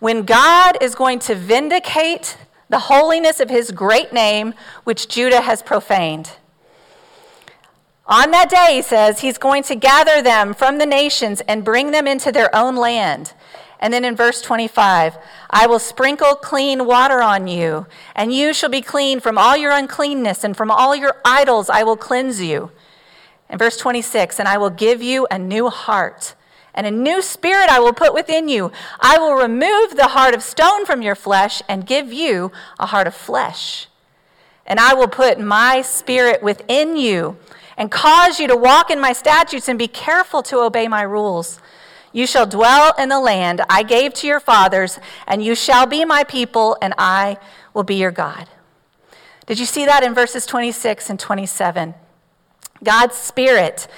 when 0.00 0.24
God 0.24 0.76
is 0.82 0.96
going 0.96 1.20
to 1.20 1.36
vindicate 1.36 2.36
the 2.70 2.80
holiness 2.80 3.38
of 3.38 3.50
his 3.50 3.70
great 3.70 4.12
name, 4.12 4.52
which 4.82 5.06
Judah 5.06 5.42
has 5.42 5.62
profaned. 5.62 6.32
On 8.06 8.32
that 8.32 8.50
day, 8.50 8.74
he 8.76 8.82
says, 8.82 9.20
he's 9.20 9.38
going 9.38 9.62
to 9.64 9.76
gather 9.76 10.20
them 10.22 10.54
from 10.54 10.78
the 10.78 10.86
nations 10.86 11.40
and 11.42 11.64
bring 11.64 11.92
them 11.92 12.08
into 12.08 12.32
their 12.32 12.52
own 12.52 12.74
land. 12.74 13.32
And 13.82 13.92
then 13.92 14.04
in 14.04 14.14
verse 14.14 14.40
25, 14.40 15.18
I 15.50 15.66
will 15.66 15.80
sprinkle 15.80 16.36
clean 16.36 16.86
water 16.86 17.20
on 17.20 17.48
you, 17.48 17.88
and 18.14 18.32
you 18.32 18.54
shall 18.54 18.70
be 18.70 18.80
clean 18.80 19.18
from 19.18 19.36
all 19.36 19.56
your 19.56 19.72
uncleanness, 19.72 20.44
and 20.44 20.56
from 20.56 20.70
all 20.70 20.94
your 20.94 21.16
idols 21.24 21.68
I 21.68 21.82
will 21.82 21.96
cleanse 21.96 22.40
you. 22.40 22.70
In 23.50 23.58
verse 23.58 23.76
26, 23.76 24.38
and 24.38 24.46
I 24.46 24.56
will 24.56 24.70
give 24.70 25.02
you 25.02 25.26
a 25.32 25.38
new 25.38 25.68
heart, 25.68 26.36
and 26.72 26.86
a 26.86 26.92
new 26.92 27.20
spirit 27.20 27.68
I 27.68 27.80
will 27.80 27.92
put 27.92 28.14
within 28.14 28.48
you. 28.48 28.70
I 29.00 29.18
will 29.18 29.34
remove 29.34 29.96
the 29.96 30.08
heart 30.08 30.34
of 30.34 30.44
stone 30.44 30.86
from 30.86 31.02
your 31.02 31.16
flesh 31.16 31.60
and 31.68 31.84
give 31.84 32.12
you 32.12 32.52
a 32.78 32.86
heart 32.86 33.08
of 33.08 33.16
flesh. 33.16 33.88
And 34.64 34.78
I 34.78 34.94
will 34.94 35.08
put 35.08 35.40
my 35.40 35.82
spirit 35.82 36.40
within 36.40 36.96
you 36.96 37.36
and 37.76 37.90
cause 37.90 38.38
you 38.38 38.46
to 38.46 38.56
walk 38.56 38.92
in 38.92 39.00
my 39.00 39.12
statutes 39.12 39.68
and 39.68 39.76
be 39.76 39.88
careful 39.88 40.40
to 40.44 40.60
obey 40.60 40.86
my 40.86 41.02
rules. 41.02 41.58
You 42.12 42.26
shall 42.26 42.46
dwell 42.46 42.94
in 42.98 43.08
the 43.08 43.20
land 43.20 43.62
I 43.70 43.82
gave 43.82 44.12
to 44.14 44.26
your 44.26 44.40
fathers, 44.40 44.98
and 45.26 45.42
you 45.42 45.54
shall 45.54 45.86
be 45.86 46.04
my 46.04 46.24
people, 46.24 46.76
and 46.82 46.94
I 46.98 47.38
will 47.72 47.84
be 47.84 47.94
your 47.94 48.10
God. 48.10 48.48
Did 49.46 49.58
you 49.58 49.66
see 49.66 49.86
that 49.86 50.02
in 50.02 50.14
verses 50.14 50.46
26 50.46 51.10
and 51.10 51.18
27? 51.18 51.94
God's 52.84 53.16
Spirit 53.16 53.88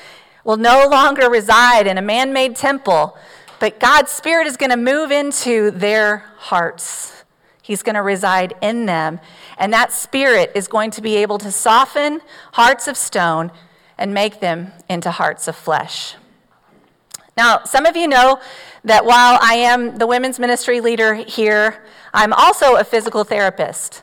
will 0.45 0.57
no 0.57 0.87
longer 0.89 1.29
reside 1.29 1.87
in 1.87 1.99
a 1.99 2.03
man 2.03 2.33
made 2.33 2.55
temple, 2.55 3.17
but 3.59 3.81
God's 3.81 4.11
Spirit 4.11 4.47
is 4.47 4.57
going 4.57 4.71
to 4.71 4.77
move 4.77 5.11
into 5.11 5.71
their 5.71 6.25
hearts. 6.37 7.25
He's 7.63 7.83
going 7.83 7.95
to 7.95 8.03
reside 8.03 8.55
in 8.61 8.87
them. 8.87 9.21
And 9.57 9.73
that 9.73 9.91
Spirit 9.91 10.53
is 10.55 10.69
going 10.69 10.91
to 10.93 11.03
be 11.03 11.17
able 11.17 11.39
to 11.39 11.51
soften 11.51 12.21
hearts 12.53 12.87
of 12.89 12.97
stone 12.97 13.51
and 13.97 14.13
make 14.13 14.41
them 14.41 14.73
into 14.89 15.11
hearts 15.11 15.49
of 15.49 15.57
flesh. 15.57 16.15
Now, 17.37 17.65
some 17.65 17.85
of 17.85 17.97
you 17.97 18.07
know 18.07 18.41
that 18.85 19.05
while 19.05 19.39
I 19.41 19.55
am 19.55 19.99
the 19.99 20.07
women's 20.07 20.39
ministry 20.39 20.81
leader 20.81 21.15
here, 21.15 21.85
I'm 22.13 22.33
also 22.33 22.77
a 22.77 22.85
physical 22.85 23.25
therapist. 23.25 24.03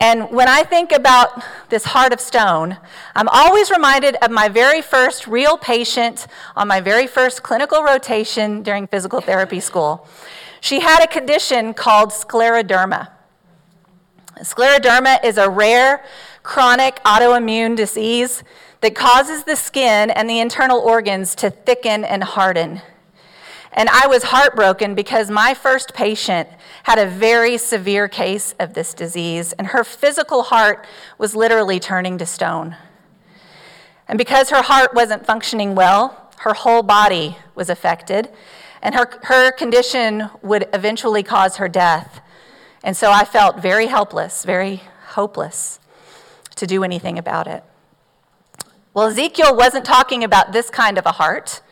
And 0.00 0.30
when 0.30 0.48
I 0.48 0.64
think 0.64 0.90
about 0.90 1.44
this 1.68 1.84
heart 1.84 2.12
of 2.12 2.20
stone, 2.20 2.76
I'm 3.14 3.28
always 3.28 3.70
reminded 3.70 4.16
of 4.16 4.32
my 4.32 4.48
very 4.48 4.82
first 4.82 5.28
real 5.28 5.56
patient 5.56 6.26
on 6.56 6.66
my 6.66 6.80
very 6.80 7.06
first 7.06 7.44
clinical 7.44 7.84
rotation 7.84 8.62
during 8.62 8.88
physical 8.88 9.20
therapy 9.20 9.60
school. 9.60 10.08
She 10.60 10.80
had 10.80 11.02
a 11.02 11.06
condition 11.06 11.72
called 11.72 12.10
scleroderma. 12.10 13.10
Scleroderma 14.40 15.24
is 15.24 15.38
a 15.38 15.48
rare 15.48 16.04
chronic 16.42 16.96
autoimmune 17.04 17.76
disease 17.76 18.42
that 18.82 18.94
causes 18.94 19.44
the 19.44 19.56
skin 19.56 20.10
and 20.10 20.28
the 20.28 20.40
internal 20.40 20.80
organs 20.80 21.34
to 21.36 21.50
thicken 21.50 22.04
and 22.04 22.22
harden. 22.22 22.82
And 23.72 23.88
I 23.88 24.06
was 24.06 24.24
heartbroken 24.24 24.94
because 24.94 25.30
my 25.30 25.54
first 25.54 25.94
patient 25.94 26.48
had 26.82 26.98
a 26.98 27.06
very 27.06 27.56
severe 27.56 28.06
case 28.06 28.54
of 28.58 28.74
this 28.74 28.92
disease, 28.92 29.54
and 29.54 29.68
her 29.68 29.82
physical 29.82 30.42
heart 30.42 30.86
was 31.16 31.34
literally 31.34 31.80
turning 31.80 32.18
to 32.18 32.26
stone. 32.26 32.76
And 34.06 34.18
because 34.18 34.50
her 34.50 34.62
heart 34.62 34.92
wasn't 34.94 35.24
functioning 35.24 35.74
well, 35.74 36.30
her 36.40 36.52
whole 36.52 36.82
body 36.82 37.38
was 37.54 37.70
affected, 37.70 38.28
and 38.82 38.94
her, 38.94 39.08
her 39.22 39.52
condition 39.52 40.28
would 40.42 40.68
eventually 40.74 41.22
cause 41.22 41.56
her 41.56 41.68
death. 41.68 42.20
And 42.82 42.96
so 42.96 43.10
I 43.10 43.24
felt 43.24 43.62
very 43.62 43.86
helpless, 43.86 44.44
very 44.44 44.82
hopeless 45.10 45.78
to 46.56 46.66
do 46.66 46.84
anything 46.84 47.16
about 47.16 47.46
it. 47.46 47.64
Well, 48.94 49.06
Ezekiel 49.06 49.56
wasn't 49.56 49.86
talking 49.86 50.22
about 50.22 50.52
this 50.52 50.68
kind 50.68 50.98
of 50.98 51.06
a 51.06 51.12
heart. 51.12 51.62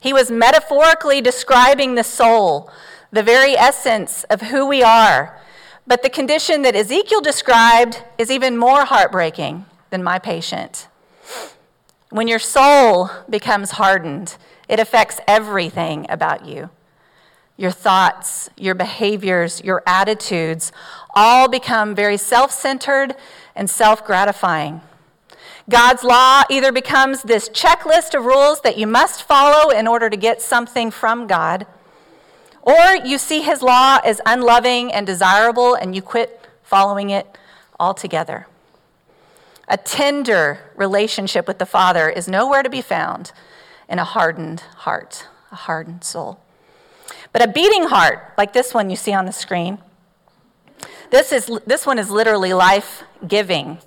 He 0.00 0.12
was 0.12 0.30
metaphorically 0.30 1.20
describing 1.20 1.94
the 1.94 2.02
soul, 2.02 2.70
the 3.12 3.22
very 3.22 3.56
essence 3.56 4.24
of 4.24 4.42
who 4.42 4.66
we 4.66 4.82
are. 4.82 5.38
But 5.86 6.02
the 6.02 6.10
condition 6.10 6.62
that 6.62 6.74
Ezekiel 6.74 7.20
described 7.20 8.02
is 8.18 8.30
even 8.30 8.56
more 8.56 8.84
heartbreaking 8.84 9.66
than 9.90 10.02
my 10.02 10.18
patient. 10.18 10.88
When 12.10 12.26
your 12.26 12.38
soul 12.38 13.10
becomes 13.30 13.72
hardened, 13.72 14.36
it 14.68 14.80
affects 14.80 15.20
everything 15.28 16.06
about 16.08 16.44
you. 16.44 16.70
Your 17.56 17.70
thoughts, 17.70 18.50
your 18.56 18.74
behaviors, 18.74 19.62
your 19.62 19.82
attitudes 19.86 20.72
all 21.14 21.48
become 21.48 21.94
very 21.94 22.16
self 22.16 22.50
centered 22.50 23.14
and 23.54 23.70
self 23.70 24.04
gratifying. 24.04 24.80
God's 25.68 26.02
law 26.02 26.44
either 26.48 26.72
becomes 26.72 27.22
this 27.22 27.48
checklist 27.50 28.14
of 28.14 28.24
rules 28.24 28.62
that 28.62 28.78
you 28.78 28.86
must 28.86 29.22
follow 29.22 29.70
in 29.70 29.86
order 29.86 30.08
to 30.08 30.16
get 30.16 30.40
something 30.40 30.90
from 30.90 31.26
God, 31.26 31.66
or 32.62 32.96
you 33.04 33.18
see 33.18 33.42
his 33.42 33.62
law 33.62 33.98
as 34.04 34.20
unloving 34.24 34.92
and 34.92 35.06
desirable 35.06 35.74
and 35.74 35.94
you 35.94 36.02
quit 36.02 36.46
following 36.62 37.10
it 37.10 37.38
altogether. 37.78 38.46
A 39.68 39.76
tender 39.76 40.60
relationship 40.74 41.46
with 41.46 41.58
the 41.58 41.66
Father 41.66 42.08
is 42.08 42.28
nowhere 42.28 42.62
to 42.62 42.70
be 42.70 42.80
found 42.80 43.32
in 43.88 43.98
a 43.98 44.04
hardened 44.04 44.60
heart, 44.60 45.26
a 45.52 45.56
hardened 45.56 46.02
soul. 46.02 46.40
But 47.32 47.42
a 47.42 47.52
beating 47.52 47.84
heart, 47.84 48.32
like 48.38 48.54
this 48.54 48.72
one 48.72 48.88
you 48.88 48.96
see 48.96 49.12
on 49.12 49.26
the 49.26 49.32
screen, 49.32 49.78
this, 51.10 51.32
is, 51.32 51.50
this 51.66 51.86
one 51.86 51.98
is 51.98 52.10
literally 52.10 52.54
life 52.54 53.02
giving. 53.26 53.78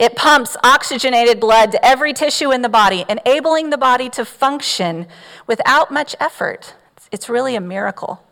It 0.00 0.16
pumps 0.16 0.56
oxygenated 0.64 1.38
blood 1.38 1.72
to 1.72 1.84
every 1.84 2.14
tissue 2.14 2.50
in 2.50 2.62
the 2.62 2.70
body, 2.70 3.04
enabling 3.06 3.68
the 3.68 3.76
body 3.76 4.08
to 4.10 4.24
function 4.24 5.06
without 5.46 5.92
much 5.92 6.16
effort. 6.18 6.74
It's 7.12 7.28
really 7.28 7.54
a 7.54 7.60
miracle. 7.60 8.24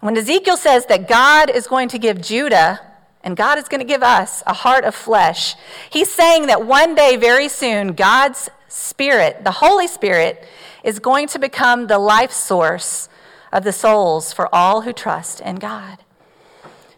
When 0.00 0.14
Ezekiel 0.14 0.58
says 0.58 0.84
that 0.86 1.08
God 1.08 1.48
is 1.48 1.66
going 1.66 1.88
to 1.88 1.98
give 1.98 2.20
Judah 2.20 2.80
and 3.24 3.34
God 3.34 3.56
is 3.56 3.66
going 3.66 3.80
to 3.80 3.86
give 3.86 4.02
us 4.02 4.42
a 4.46 4.52
heart 4.52 4.84
of 4.84 4.94
flesh, 4.94 5.54
he's 5.88 6.12
saying 6.12 6.48
that 6.48 6.66
one 6.66 6.94
day, 6.94 7.16
very 7.16 7.48
soon, 7.48 7.94
God's 7.94 8.50
Spirit, 8.68 9.44
the 9.44 9.52
Holy 9.52 9.86
Spirit, 9.86 10.44
is 10.84 10.98
going 10.98 11.28
to 11.28 11.38
become 11.38 11.86
the 11.86 11.98
life 11.98 12.32
source 12.32 13.08
of 13.50 13.64
the 13.64 13.72
souls 13.72 14.34
for 14.34 14.54
all 14.54 14.82
who 14.82 14.92
trust 14.92 15.40
in 15.40 15.56
God. 15.56 15.98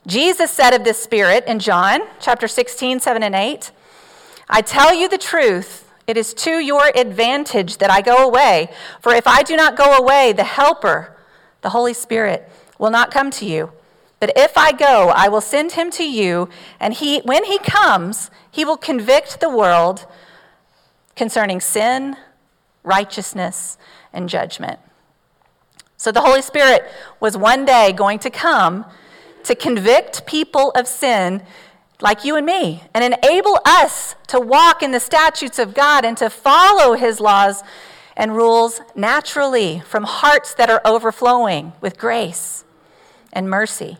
Jesus 0.06 0.50
said 0.50 0.74
of 0.74 0.84
this 0.84 1.02
Spirit 1.02 1.44
in 1.46 1.58
John 1.58 2.02
chapter 2.20 2.46
16, 2.46 3.00
7 3.00 3.22
and 3.22 3.34
8, 3.34 3.72
I 4.50 4.60
tell 4.60 4.94
you 4.94 5.08
the 5.08 5.16
truth, 5.16 5.90
it 6.06 6.18
is 6.18 6.34
to 6.34 6.58
your 6.58 6.92
advantage 6.94 7.78
that 7.78 7.90
I 7.90 8.02
go 8.02 8.26
away. 8.26 8.68
For 9.00 9.14
if 9.14 9.26
I 9.26 9.42
do 9.42 9.56
not 9.56 9.76
go 9.76 9.96
away, 9.96 10.34
the 10.34 10.44
Helper, 10.44 11.16
the 11.62 11.70
Holy 11.70 11.94
Spirit, 11.94 12.50
will 12.78 12.90
not 12.90 13.10
come 13.10 13.30
to 13.30 13.46
you. 13.46 13.72
But 14.20 14.32
if 14.36 14.58
I 14.58 14.72
go, 14.72 15.08
I 15.08 15.28
will 15.28 15.40
send 15.40 15.72
him 15.72 15.90
to 15.92 16.04
you, 16.04 16.50
and 16.78 16.92
he, 16.92 17.20
when 17.20 17.44
he 17.44 17.58
comes, 17.58 18.30
he 18.50 18.64
will 18.64 18.76
convict 18.76 19.40
the 19.40 19.48
world 19.48 20.06
concerning 21.16 21.60
sin, 21.60 22.16
righteousness, 22.82 23.78
and 24.12 24.28
judgment. 24.28 24.78
So 25.96 26.12
the 26.12 26.20
Holy 26.20 26.42
Spirit 26.42 26.84
was 27.20 27.38
one 27.38 27.64
day 27.64 27.92
going 27.92 28.18
to 28.18 28.28
come 28.28 28.84
to 29.44 29.54
convict 29.54 30.26
people 30.26 30.70
of 30.72 30.86
sin 30.86 31.42
like 32.00 32.24
you 32.24 32.36
and 32.36 32.44
me 32.44 32.82
and 32.92 33.04
enable 33.04 33.60
us 33.64 34.14
to 34.26 34.40
walk 34.40 34.82
in 34.82 34.90
the 34.90 35.00
statutes 35.00 35.58
of 35.58 35.74
God 35.74 36.04
and 36.04 36.16
to 36.18 36.28
follow 36.28 36.94
his 36.94 37.20
laws 37.20 37.62
and 38.16 38.36
rules 38.36 38.80
naturally 38.94 39.80
from 39.80 40.04
hearts 40.04 40.54
that 40.54 40.70
are 40.70 40.80
overflowing 40.84 41.72
with 41.80 41.98
grace 41.98 42.64
and 43.32 43.48
mercy. 43.48 43.98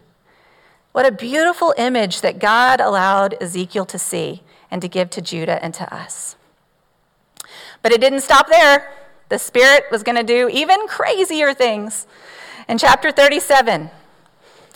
What 0.93 1.07
a 1.07 1.13
beautiful 1.13 1.75
image 1.77 2.21
that 2.21 2.39
God 2.39 2.81
allowed 2.81 3.35
Ezekiel 3.41 3.85
to 3.87 3.99
see 3.99 4.43
and 4.71 4.81
to 4.81 4.89
give 4.89 5.11
to 5.11 5.21
Judah 5.21 5.63
and 5.65 5.75
to 5.75 5.93
us. 5.93 6.37
But 7.83 7.93
it 7.93 8.01
didn't 8.01 8.21
stop 8.21 8.49
there. 8.49 8.93
The 9.29 9.39
Spirit 9.39 9.85
was 9.91 10.03
going 10.03 10.17
to 10.17 10.23
do 10.23 10.49
even 10.49 10.87
crazier 10.87 11.53
things. 11.53 12.07
In 12.69 12.79
chapter 12.79 13.11
37, 13.11 13.91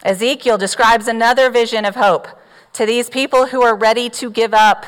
Ezekiel 0.02 0.58
describes 0.58 1.08
another 1.08 1.50
vision 1.50 1.84
of 1.84 1.96
hope 1.96 2.28
to 2.72 2.86
these 2.86 3.10
people 3.10 3.46
who 3.46 3.62
are 3.62 3.74
ready 3.74 4.08
to 4.10 4.30
give 4.30 4.54
up. 4.54 4.86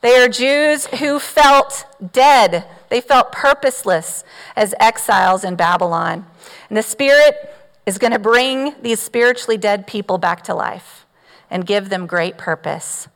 They 0.00 0.16
are 0.16 0.28
Jews 0.28 0.86
who 0.86 1.18
felt 1.18 1.84
dead, 2.12 2.66
they 2.88 3.00
felt 3.00 3.32
purposeless 3.32 4.24
as 4.56 4.74
exiles 4.80 5.44
in 5.44 5.54
Babylon. 5.56 6.26
And 6.68 6.76
the 6.76 6.82
Spirit 6.82 7.54
is 7.86 7.98
going 7.98 8.12
to 8.12 8.18
bring 8.18 8.74
these 8.82 9.00
spiritually 9.00 9.56
dead 9.56 9.86
people 9.86 10.18
back 10.18 10.42
to 10.44 10.54
life 10.54 11.06
and 11.50 11.66
give 11.66 11.88
them 11.88 12.06
great 12.06 12.38
purpose. 12.38 13.08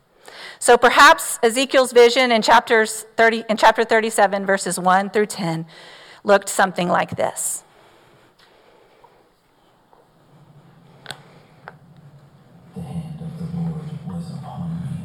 So 0.59 0.77
perhaps 0.77 1.39
Ezekiel's 1.43 1.93
vision 1.93 2.33
in, 2.33 2.43
chapters 2.43 3.07
30, 3.17 3.45
in 3.49 3.57
chapter 3.57 3.85
37, 3.85 4.47
verses 4.47 4.79
1 4.79 5.11
through 5.11 5.27
10, 5.27 5.67
looked 6.25 6.49
something 6.49 6.89
like 6.89 7.17
this. 7.17 7.63
The 12.75 12.83
hand 12.83 13.21
of 13.21 13.39
the 13.39 13.59
Lord 13.59 13.89
was 14.07 14.35
upon 14.35 14.83
me. 14.83 14.99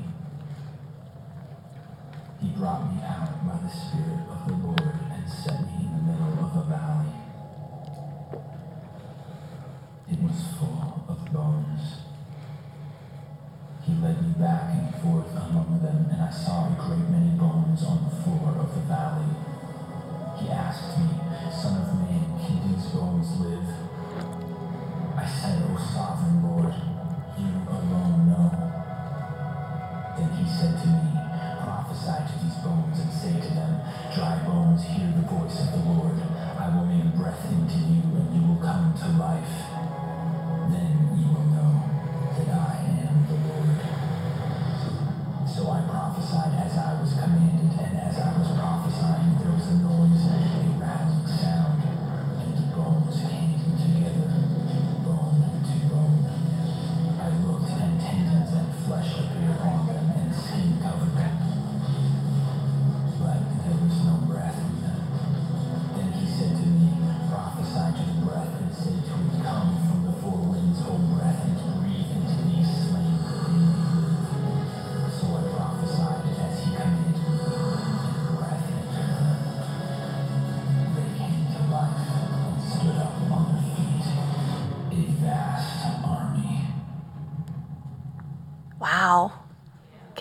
He 2.42 2.50
brought 2.58 2.94
me 2.94 3.02
out 3.04 3.48
by 3.48 3.60
the 3.64 3.70
Spirit 3.70 4.28
of 4.30 4.48
the 4.48 4.54
Lord 4.54 5.00
and 5.12 5.30
set 5.30 5.62
me 5.62 5.86
in 5.86 5.92
the 5.96 6.12
middle 6.12 6.46
of 6.46 6.56
a 6.58 6.64
valley. 6.70 7.14
It 10.12 10.20
was 10.22 10.44
full 10.60 11.06
of 11.08 11.32
bones. 11.32 12.02
He 13.84 13.91
led 14.02 14.18
me 14.26 14.34
back 14.34 14.74
and 14.74 14.90
forth 14.96 15.30
among 15.38 15.80
them, 15.84 16.10
and 16.12 16.22
I 16.22 16.32
saw 16.32 16.66
a 16.66 16.74
great 16.74 17.06
many 17.14 17.38
bones 17.38 17.86
on 17.86 18.10
the 18.10 18.16
floor 18.24 18.58
of 18.58 18.74
the 18.74 18.82
valley. 18.90 19.30
He 20.42 20.50
asked 20.50 20.98
me, 20.98 21.06
Son 21.54 21.86
of 21.86 21.94
man, 22.02 22.26
can 22.42 22.66
these 22.66 22.90
bones 22.90 23.30
live? 23.38 23.70
I 25.16 25.26
said, 25.30 25.62
O 25.70 25.78
sovereign 25.78 26.42
Lord, 26.42 26.74
you 27.38 27.54
alone 27.70 28.26
know. 28.26 28.50
Then 30.18 30.30
he 30.34 30.50
said 30.50 30.82
to 30.82 30.88
me, 30.88 31.01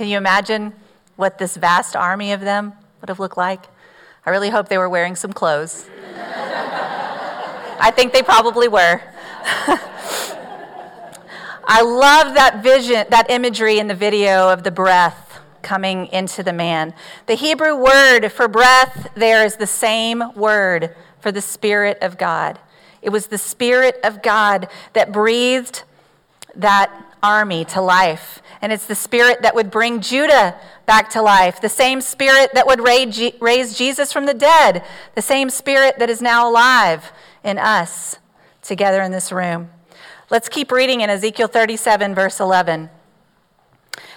Can 0.01 0.09
you 0.09 0.17
imagine 0.17 0.73
what 1.17 1.37
this 1.37 1.59
vast 1.59 1.95
army 1.95 2.33
of 2.33 2.41
them 2.41 2.73
would 3.03 3.11
have 3.11 3.21
looked 3.21 3.37
like? 3.37 3.67
I 4.25 4.31
really 4.31 4.49
hope 4.49 4.71
they 4.71 4.79
were 4.79 4.89
wearing 4.89 5.15
some 5.15 5.35
clothes. 5.35 5.91
I 6.17 7.93
think 7.95 8.15
they 8.15 8.23
probably 8.23 8.67
were. 8.67 9.03
I 11.67 11.83
love 11.83 12.33
that 12.33 12.63
vision, 12.63 13.05
that 13.11 13.27
imagery 13.29 13.79
in 13.79 13.89
the 13.89 13.95
video 13.95 14.49
of 14.49 14.63
the 14.63 14.71
breath 14.71 15.39
coming 15.61 16.07
into 16.07 16.43
the 16.43 16.55
man. 16.55 16.95
The 17.27 17.35
Hebrew 17.35 17.77
word 17.77 18.31
for 18.31 18.49
breath 18.49 19.09
there 19.15 19.45
is 19.45 19.57
the 19.57 19.67
same 19.67 20.33
word 20.35 20.97
for 21.19 21.31
the 21.31 21.43
Spirit 21.43 21.99
of 22.01 22.17
God. 22.17 22.59
It 23.03 23.11
was 23.11 23.27
the 23.27 23.37
Spirit 23.37 24.01
of 24.03 24.23
God 24.23 24.69
that 24.95 25.13
breathed 25.13 25.83
that 26.55 26.91
army 27.23 27.65
to 27.67 27.81
life. 27.81 28.43
And 28.63 28.73
it's 28.73 28.87
the 28.87 28.95
Spirit 28.95 29.43
that 29.43 29.55
would 29.55 29.71
bring 29.71 30.01
Judah 30.01 30.59
back 30.87 31.11
to 31.11 31.23
life, 31.23 31.61
the 31.61 31.69
same 31.69 32.01
Spirit 32.01 32.53
that 32.55 32.67
would 32.67 32.81
raise 32.81 33.79
Jesus 33.79 34.13
from 34.13 34.27
the 34.27 34.35
dead, 34.35 34.85
the 35.15 35.23
same 35.23 35.51
Spirit 35.51 35.99
that 35.99 36.11
is 36.11 36.21
now 36.21 36.49
alive 36.49 37.13
in 37.43 37.59
us 37.59 38.19
together 38.63 39.03
in 39.03 39.13
this 39.13 39.33
room. 39.33 39.71
Let's 40.31 40.49
keep 40.49 40.71
reading 40.71 41.01
in 41.01 41.11
Ezekiel 41.11 41.49
37, 41.49 42.15
verse 42.15 42.39
11. 42.39 42.91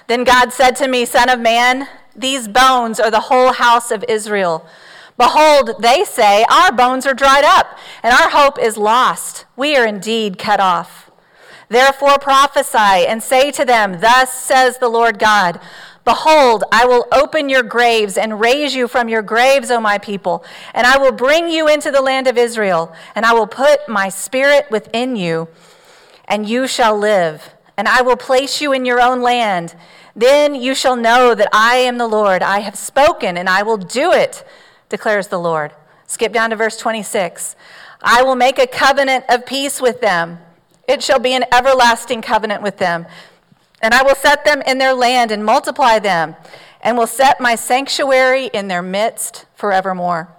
Then 0.08 0.24
God 0.24 0.52
said 0.52 0.76
to 0.78 0.88
me, 0.88 1.06
Son 1.06 1.30
of 1.30 1.40
man, 1.40 1.88
these 2.16 2.48
bones 2.48 3.00
are 3.00 3.10
the 3.10 3.22
whole 3.22 3.54
house 3.54 3.90
of 3.90 4.04
Israel. 4.08 4.66
Behold, 5.18 5.76
they 5.80 6.04
say, 6.04 6.46
Our 6.50 6.72
bones 6.72 7.06
are 7.06 7.14
dried 7.14 7.46
up, 7.46 7.78
and 8.02 8.14
our 8.14 8.30
hope 8.30 8.60
is 8.60 8.78
lost. 8.78 9.46
We 9.56 9.76
are 9.76 9.88
indeed 9.88 10.38
cut 10.38 10.60
off. 10.60 11.10
Therefore 11.74 12.18
prophesy 12.20 13.08
and 13.08 13.22
say 13.22 13.52
to 13.52 13.66
them, 13.66 14.00
Thus 14.00 14.32
says 14.32 14.78
the 14.78 14.90
Lord 14.90 15.20
God 15.20 15.60
Behold, 16.06 16.66
I 16.72 16.86
will 16.86 17.08
open 17.12 17.48
your 17.48 17.64
graves 17.64 18.18
and 18.18 18.40
raise 18.40 18.76
you 18.76 18.90
from 18.90 19.08
your 19.08 19.22
graves, 19.22 19.72
O 19.72 19.80
my 19.80 19.98
people, 19.98 20.44
and 20.74 20.86
I 20.86 20.98
will 20.98 21.14
bring 21.14 21.50
you 21.50 21.68
into 21.68 21.92
the 21.92 22.02
land 22.02 22.28
of 22.28 22.38
Israel, 22.38 22.94
and 23.16 23.26
I 23.26 23.34
will 23.34 23.48
put 23.48 23.88
my 23.88 24.10
spirit 24.10 24.68
within 24.70 25.16
you, 25.16 25.48
and 26.28 26.48
you 26.48 26.68
shall 26.68 26.98
live, 26.98 27.54
and 27.78 27.88
I 27.88 28.02
will 28.02 28.18
place 28.18 28.60
you 28.60 28.74
in 28.74 28.84
your 28.84 29.02
own 29.02 29.22
land. 29.22 29.76
Then 30.14 30.56
you 30.56 30.76
shall 30.76 30.98
know 30.98 31.34
that 31.36 31.48
I 31.54 31.78
am 31.78 31.98
the 31.98 32.08
Lord. 32.08 32.44
I 32.44 32.60
have 32.60 32.76
spoken, 32.76 33.38
and 33.38 33.48
I 33.48 33.64
will 33.64 33.78
do 33.78 34.12
it 34.12 34.44
declares 34.94 35.30
the 35.30 35.40
Lord. 35.40 35.72
Skip 36.06 36.32
down 36.32 36.52
to 36.52 36.56
verse 36.56 36.78
26. 36.78 37.56
I 38.04 38.22
will 38.22 38.36
make 38.36 38.60
a 38.60 38.68
covenant 38.68 39.26
of 39.28 39.48
peace 39.48 39.82
with 39.82 40.02
them. 40.02 40.38
It 40.88 41.02
shall 41.02 41.20
be 41.20 41.34
an 41.34 41.46
everlasting 41.52 42.22
covenant 42.22 42.62
with 42.62 42.78
them. 42.78 43.06
And 43.82 43.94
I 43.94 44.04
will 44.04 44.16
set 44.16 44.46
them 44.46 44.62
in 44.62 44.78
their 44.78 44.94
land 44.94 45.32
and 45.32 45.44
multiply 45.44 46.00
them, 46.00 46.36
and 46.82 46.98
will 46.98 47.08
set 47.08 47.42
my 47.42 47.56
sanctuary 47.56 48.48
in 48.48 48.68
their 48.68 48.82
midst 48.82 49.46
forevermore. 49.56 50.30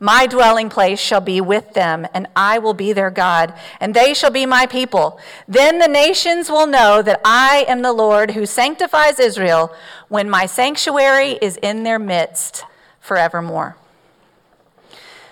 My 0.00 0.26
dwelling 0.26 0.68
place 0.68 1.00
shall 1.00 1.20
be 1.20 1.40
with 1.40 1.74
them, 1.74 2.06
and 2.14 2.28
I 2.36 2.58
will 2.58 2.74
be 2.74 2.92
their 2.92 3.10
God, 3.10 3.52
and 3.80 3.94
they 3.94 4.14
shall 4.14 4.30
be 4.30 4.46
my 4.46 4.64
people. 4.64 5.18
Then 5.48 5.80
the 5.80 5.88
nations 5.88 6.48
will 6.48 6.68
know 6.68 7.02
that 7.02 7.20
I 7.24 7.64
am 7.66 7.82
the 7.82 7.92
Lord 7.92 8.30
who 8.30 8.46
sanctifies 8.46 9.18
Israel 9.18 9.74
when 10.08 10.30
my 10.30 10.46
sanctuary 10.46 11.32
is 11.42 11.56
in 11.56 11.82
their 11.82 11.98
midst 11.98 12.64
forevermore. 13.00 13.76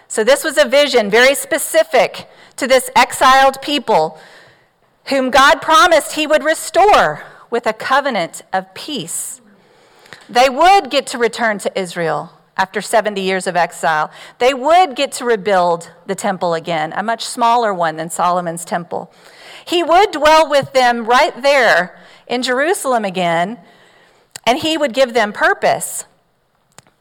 So, 0.08 0.24
this 0.24 0.42
was 0.42 0.58
a 0.58 0.68
vision 0.68 1.10
very 1.10 1.34
specific 1.34 2.28
to 2.56 2.66
this 2.66 2.90
exiled 2.96 3.62
people 3.62 4.18
whom 5.08 5.30
God 5.30 5.62
promised 5.62 6.12
he 6.12 6.26
would 6.26 6.44
restore 6.44 7.24
with 7.50 7.66
a 7.66 7.72
covenant 7.72 8.42
of 8.52 8.74
peace. 8.74 9.40
They 10.28 10.48
would 10.48 10.90
get 10.90 11.06
to 11.08 11.18
return 11.18 11.58
to 11.58 11.78
Israel 11.78 12.32
after 12.56 12.80
70 12.80 13.20
years 13.20 13.46
of 13.46 13.54
exile. 13.54 14.10
They 14.38 14.54
would 14.54 14.96
get 14.96 15.12
to 15.12 15.24
rebuild 15.24 15.92
the 16.06 16.14
temple 16.14 16.54
again, 16.54 16.92
a 16.94 17.02
much 17.02 17.24
smaller 17.24 17.72
one 17.72 17.96
than 17.96 18.10
Solomon's 18.10 18.64
temple. 18.64 19.12
He 19.64 19.82
would 19.82 20.10
dwell 20.10 20.48
with 20.48 20.72
them 20.72 21.04
right 21.04 21.40
there 21.42 21.98
in 22.26 22.42
Jerusalem 22.42 23.04
again, 23.04 23.58
and 24.44 24.58
he 24.58 24.76
would 24.76 24.94
give 24.94 25.14
them 25.14 25.32
purpose. 25.32 26.06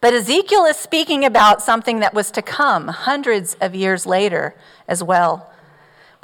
But 0.02 0.14
Ezekiel 0.14 0.66
is 0.66 0.78
speaking 0.78 1.26
about 1.26 1.64
something 1.64 2.00
that 2.02 2.14
was 2.14 2.30
to 2.32 2.42
come 2.42 2.90
hundreds 2.90 3.56
of 3.56 3.74
years 3.74 4.06
later 4.06 4.56
as 4.88 5.02
well. 5.02 5.52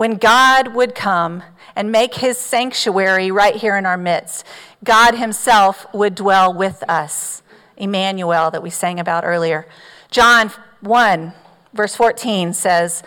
When 0.01 0.15
God 0.15 0.69
would 0.69 0.95
come 0.95 1.43
and 1.75 1.91
make 1.91 2.15
his 2.15 2.35
sanctuary 2.35 3.29
right 3.29 3.55
here 3.55 3.77
in 3.77 3.85
our 3.85 3.97
midst, 3.97 4.43
God 4.83 5.13
himself 5.13 5.85
would 5.93 6.15
dwell 6.15 6.51
with 6.51 6.83
us. 6.89 7.43
Emmanuel, 7.77 8.49
that 8.49 8.63
we 8.63 8.71
sang 8.71 8.99
about 8.99 9.23
earlier. 9.23 9.67
John 10.09 10.49
1, 10.79 11.33
verse 11.71 11.95
14 11.95 12.51
says, 12.53 13.03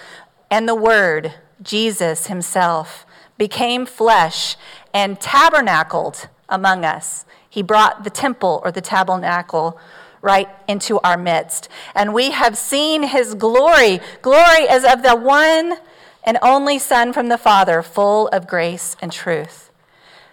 And 0.52 0.68
the 0.68 0.76
Word, 0.76 1.34
Jesus 1.60 2.28
himself, 2.28 3.04
became 3.36 3.86
flesh 3.86 4.54
and 4.92 5.20
tabernacled 5.20 6.28
among 6.48 6.84
us. 6.84 7.24
He 7.50 7.60
brought 7.60 8.04
the 8.04 8.10
temple 8.10 8.62
or 8.64 8.70
the 8.70 8.80
tabernacle 8.80 9.80
right 10.22 10.48
into 10.68 11.00
our 11.00 11.16
midst. 11.16 11.68
And 11.92 12.14
we 12.14 12.30
have 12.30 12.56
seen 12.56 13.02
his 13.02 13.34
glory, 13.34 13.98
glory 14.22 14.68
as 14.68 14.84
of 14.84 15.02
the 15.02 15.16
one 15.16 15.78
and 16.24 16.38
only 16.42 16.78
Son 16.78 17.12
from 17.12 17.28
the 17.28 17.38
Father, 17.38 17.82
full 17.82 18.28
of 18.28 18.48
grace 18.48 18.96
and 19.00 19.12
truth. 19.12 19.70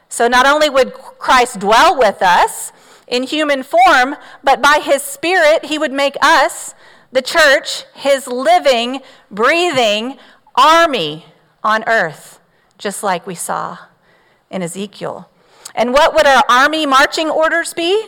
So 0.09 0.27
not 0.27 0.45
only 0.45 0.69
would 0.69 0.93
Christ 0.93 1.59
dwell 1.59 1.97
with 1.97 2.21
us 2.21 2.71
in 3.07 3.23
human 3.23 3.63
form, 3.63 4.15
but 4.43 4.61
by 4.61 4.81
his 4.83 5.03
Spirit, 5.03 5.65
he 5.65 5.77
would 5.77 5.91
make 5.91 6.15
us, 6.21 6.73
the 7.11 7.21
church, 7.21 7.83
his 7.93 8.27
living, 8.27 9.01
breathing 9.29 10.17
army 10.55 11.25
on 11.63 11.83
earth, 11.87 12.39
just 12.77 13.03
like 13.03 13.27
we 13.27 13.35
saw 13.35 13.77
in 14.49 14.61
Ezekiel. 14.61 15.29
And 15.75 15.93
what 15.93 16.13
would 16.13 16.25
our 16.25 16.43
army 16.49 16.85
marching 16.85 17.29
orders 17.29 17.73
be? 17.73 18.07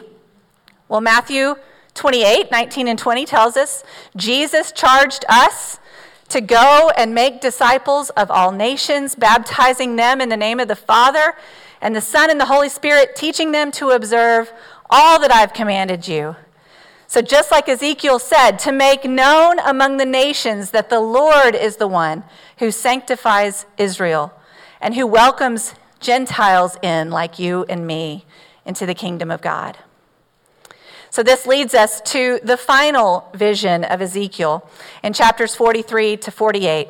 Well, 0.88 1.02
Matthew 1.02 1.56
28 1.94 2.52
19 2.52 2.88
and 2.88 3.00
20 3.00 3.26
tells 3.26 3.56
us 3.56 3.84
Jesus 4.16 4.72
charged 4.72 5.26
us 5.30 5.80
to 6.34 6.42
go 6.42 6.92
and 6.98 7.14
make 7.14 7.42
disciples 7.42 8.10
of 8.12 8.30
all 8.32 8.52
nations, 8.52 9.14
baptizing 9.14 9.96
them 9.96 10.20
in 10.20 10.30
the 10.30 10.38
name 10.38 10.60
of 10.60 10.68
the 10.68 10.76
Father 10.76 11.36
and 11.80 11.96
the 11.96 12.02
Son 12.02 12.32
and 12.32 12.40
the 12.40 12.46
Holy 12.46 12.70
Spirit, 12.70 13.16
teaching 13.16 13.52
them 13.52 13.72
to 13.72 13.92
observe 13.92 14.52
all 14.90 15.20
that 15.20 15.32
I've 15.32 15.54
commanded 15.54 16.08
you. 16.08 16.36
So, 17.06 17.22
just 17.22 17.52
like 17.52 17.70
Ezekiel 17.70 18.18
said, 18.18 18.58
to 18.60 18.72
make 18.72 19.06
known 19.06 19.60
among 19.60 19.98
the 19.98 20.06
nations 20.06 20.72
that 20.72 20.90
the 20.90 21.00
Lord 21.00 21.54
is 21.54 21.76
the 21.76 21.88
one 21.88 22.24
who 22.58 22.72
sanctifies 22.72 23.68
Israel 23.78 24.34
and 24.82 24.96
who 24.96 25.06
welcomes 25.06 25.76
Gentiles 26.00 26.78
in, 26.82 27.12
like 27.12 27.38
you 27.38 27.64
and 27.70 27.86
me, 27.86 28.26
into 28.66 28.88
the 28.88 28.96
kingdom 28.96 29.30
of 29.30 29.42
God. 29.42 29.78
So, 31.14 31.22
this 31.22 31.46
leads 31.46 31.76
us 31.76 32.02
to 32.06 32.40
the 32.44 32.58
final 32.58 33.30
vision 33.36 33.84
of 33.84 34.02
Ezekiel 34.02 34.68
in 35.04 35.14
chapters 35.14 35.54
43 35.54 36.18
to 36.18 36.32
48, 36.32 36.88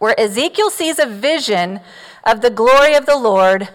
where 0.00 0.18
Ezekiel 0.18 0.68
sees 0.68 0.98
a 0.98 1.06
vision 1.06 1.78
of 2.24 2.40
the 2.40 2.50
glory 2.50 2.96
of 2.96 3.06
the 3.06 3.16
Lord 3.16 3.68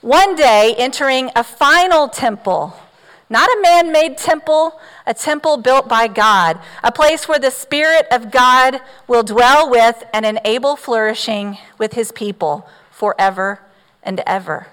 one 0.00 0.34
day 0.34 0.74
entering 0.76 1.30
a 1.36 1.44
final 1.44 2.08
temple. 2.08 2.76
Not 3.30 3.48
a 3.48 3.62
man 3.62 3.92
made 3.92 4.18
temple, 4.18 4.80
a 5.06 5.14
temple 5.14 5.58
built 5.58 5.88
by 5.88 6.08
God, 6.08 6.58
a 6.82 6.90
place 6.90 7.28
where 7.28 7.38
the 7.38 7.52
Spirit 7.52 8.08
of 8.10 8.32
God 8.32 8.80
will 9.06 9.22
dwell 9.22 9.70
with 9.70 10.02
and 10.12 10.26
enable 10.26 10.74
flourishing 10.74 11.58
with 11.78 11.92
his 11.92 12.10
people 12.10 12.68
forever 12.90 13.60
and 14.02 14.20
ever. 14.26 14.66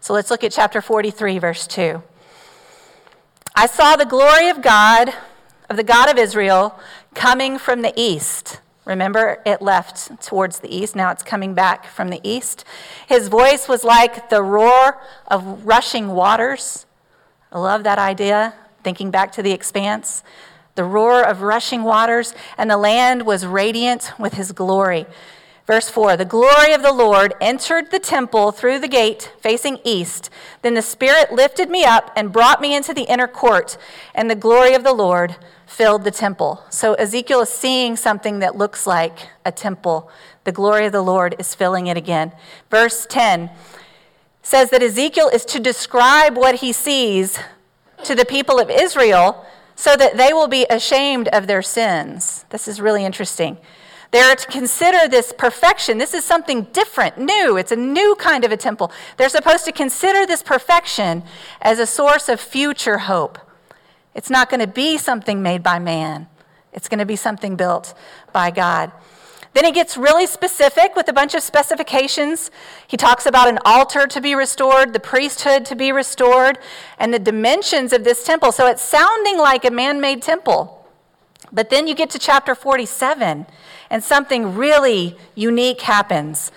So 0.00 0.12
let's 0.12 0.28
look 0.28 0.42
at 0.42 0.50
chapter 0.50 0.80
43, 0.80 1.38
verse 1.38 1.68
2. 1.68 2.02
I 3.60 3.66
saw 3.66 3.96
the 3.96 4.06
glory 4.06 4.50
of 4.50 4.62
God, 4.62 5.12
of 5.68 5.76
the 5.76 5.82
God 5.82 6.08
of 6.08 6.16
Israel, 6.16 6.78
coming 7.14 7.58
from 7.58 7.82
the 7.82 7.92
east. 7.96 8.60
Remember, 8.84 9.42
it 9.44 9.60
left 9.60 10.22
towards 10.22 10.60
the 10.60 10.72
east. 10.72 10.94
Now 10.94 11.10
it's 11.10 11.24
coming 11.24 11.54
back 11.54 11.84
from 11.84 12.08
the 12.08 12.20
east. 12.22 12.64
His 13.08 13.26
voice 13.26 13.66
was 13.66 13.82
like 13.82 14.30
the 14.30 14.44
roar 14.44 15.02
of 15.26 15.66
rushing 15.66 16.10
waters. 16.10 16.86
I 17.50 17.58
love 17.58 17.82
that 17.82 17.98
idea, 17.98 18.54
thinking 18.84 19.10
back 19.10 19.32
to 19.32 19.42
the 19.42 19.50
expanse. 19.50 20.22
The 20.76 20.84
roar 20.84 21.20
of 21.20 21.42
rushing 21.42 21.82
waters, 21.82 22.36
and 22.56 22.70
the 22.70 22.76
land 22.76 23.26
was 23.26 23.44
radiant 23.44 24.12
with 24.20 24.34
his 24.34 24.52
glory. 24.52 25.04
Verse 25.68 25.90
4 25.90 26.16
The 26.16 26.24
glory 26.24 26.72
of 26.72 26.82
the 26.82 26.94
Lord 26.94 27.34
entered 27.42 27.90
the 27.90 27.98
temple 27.98 28.52
through 28.52 28.78
the 28.78 28.88
gate 28.88 29.30
facing 29.38 29.78
east. 29.84 30.30
Then 30.62 30.72
the 30.72 30.80
Spirit 30.80 31.30
lifted 31.30 31.68
me 31.68 31.84
up 31.84 32.10
and 32.16 32.32
brought 32.32 32.62
me 32.62 32.74
into 32.74 32.94
the 32.94 33.02
inner 33.02 33.28
court, 33.28 33.76
and 34.14 34.30
the 34.30 34.34
glory 34.34 34.72
of 34.72 34.82
the 34.82 34.94
Lord 34.94 35.36
filled 35.66 36.04
the 36.04 36.10
temple. 36.10 36.64
So 36.70 36.94
Ezekiel 36.94 37.42
is 37.42 37.50
seeing 37.50 37.96
something 37.96 38.38
that 38.38 38.56
looks 38.56 38.86
like 38.86 39.28
a 39.44 39.52
temple. 39.52 40.10
The 40.44 40.52
glory 40.52 40.86
of 40.86 40.92
the 40.92 41.02
Lord 41.02 41.36
is 41.38 41.54
filling 41.54 41.86
it 41.86 41.98
again. 41.98 42.32
Verse 42.70 43.04
10 43.04 43.50
says 44.42 44.70
that 44.70 44.82
Ezekiel 44.82 45.28
is 45.28 45.44
to 45.44 45.60
describe 45.60 46.34
what 46.34 46.56
he 46.56 46.72
sees 46.72 47.38
to 48.04 48.14
the 48.14 48.24
people 48.24 48.58
of 48.58 48.70
Israel 48.70 49.44
so 49.76 49.96
that 49.96 50.16
they 50.16 50.32
will 50.32 50.48
be 50.48 50.64
ashamed 50.70 51.28
of 51.28 51.46
their 51.46 51.60
sins. 51.60 52.46
This 52.48 52.66
is 52.66 52.80
really 52.80 53.04
interesting. 53.04 53.58
They're 54.10 54.34
to 54.34 54.46
consider 54.46 55.06
this 55.06 55.34
perfection. 55.36 55.98
This 55.98 56.14
is 56.14 56.24
something 56.24 56.64
different, 56.72 57.18
new. 57.18 57.56
It's 57.56 57.72
a 57.72 57.76
new 57.76 58.14
kind 58.18 58.44
of 58.44 58.52
a 58.52 58.56
temple. 58.56 58.90
They're 59.16 59.28
supposed 59.28 59.66
to 59.66 59.72
consider 59.72 60.24
this 60.24 60.42
perfection 60.42 61.22
as 61.60 61.78
a 61.78 61.86
source 61.86 62.28
of 62.28 62.40
future 62.40 62.98
hope. 62.98 63.38
It's 64.14 64.30
not 64.30 64.48
going 64.48 64.60
to 64.60 64.66
be 64.66 64.96
something 64.96 65.42
made 65.42 65.62
by 65.62 65.78
man, 65.78 66.26
it's 66.72 66.88
going 66.88 66.98
to 66.98 67.06
be 67.06 67.16
something 67.16 67.56
built 67.56 67.94
by 68.32 68.50
God. 68.50 68.92
Then 69.54 69.64
he 69.64 69.72
gets 69.72 69.96
really 69.96 70.26
specific 70.26 70.94
with 70.94 71.08
a 71.08 71.12
bunch 71.12 71.34
of 71.34 71.42
specifications. 71.42 72.50
He 72.86 72.96
talks 72.96 73.26
about 73.26 73.48
an 73.48 73.58
altar 73.64 74.06
to 74.06 74.20
be 74.20 74.34
restored, 74.34 74.92
the 74.92 75.00
priesthood 75.00 75.64
to 75.66 75.74
be 75.74 75.90
restored, 75.90 76.58
and 76.98 77.12
the 77.12 77.18
dimensions 77.18 77.92
of 77.92 78.04
this 78.04 78.24
temple. 78.24 78.52
So 78.52 78.66
it's 78.66 78.82
sounding 78.82 79.38
like 79.38 79.64
a 79.64 79.70
man 79.70 80.00
made 80.00 80.22
temple. 80.22 80.77
But 81.52 81.70
then 81.70 81.86
you 81.86 81.94
get 81.94 82.10
to 82.10 82.18
chapter 82.18 82.54
47, 82.54 83.46
and 83.90 84.04
something 84.04 84.54
really 84.54 85.16
unique 85.34 85.80
happens. 85.82 86.52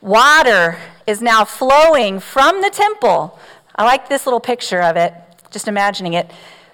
Water 0.00 0.78
is 1.06 1.20
now 1.20 1.44
flowing 1.44 2.20
from 2.20 2.62
the 2.62 2.70
temple. 2.70 3.38
I 3.74 3.84
like 3.84 4.08
this 4.08 4.26
little 4.26 4.40
picture 4.40 4.80
of 4.80 4.96
it, 4.96 5.12
just 5.50 5.68
imagining 5.68 6.14
it. 6.14 6.30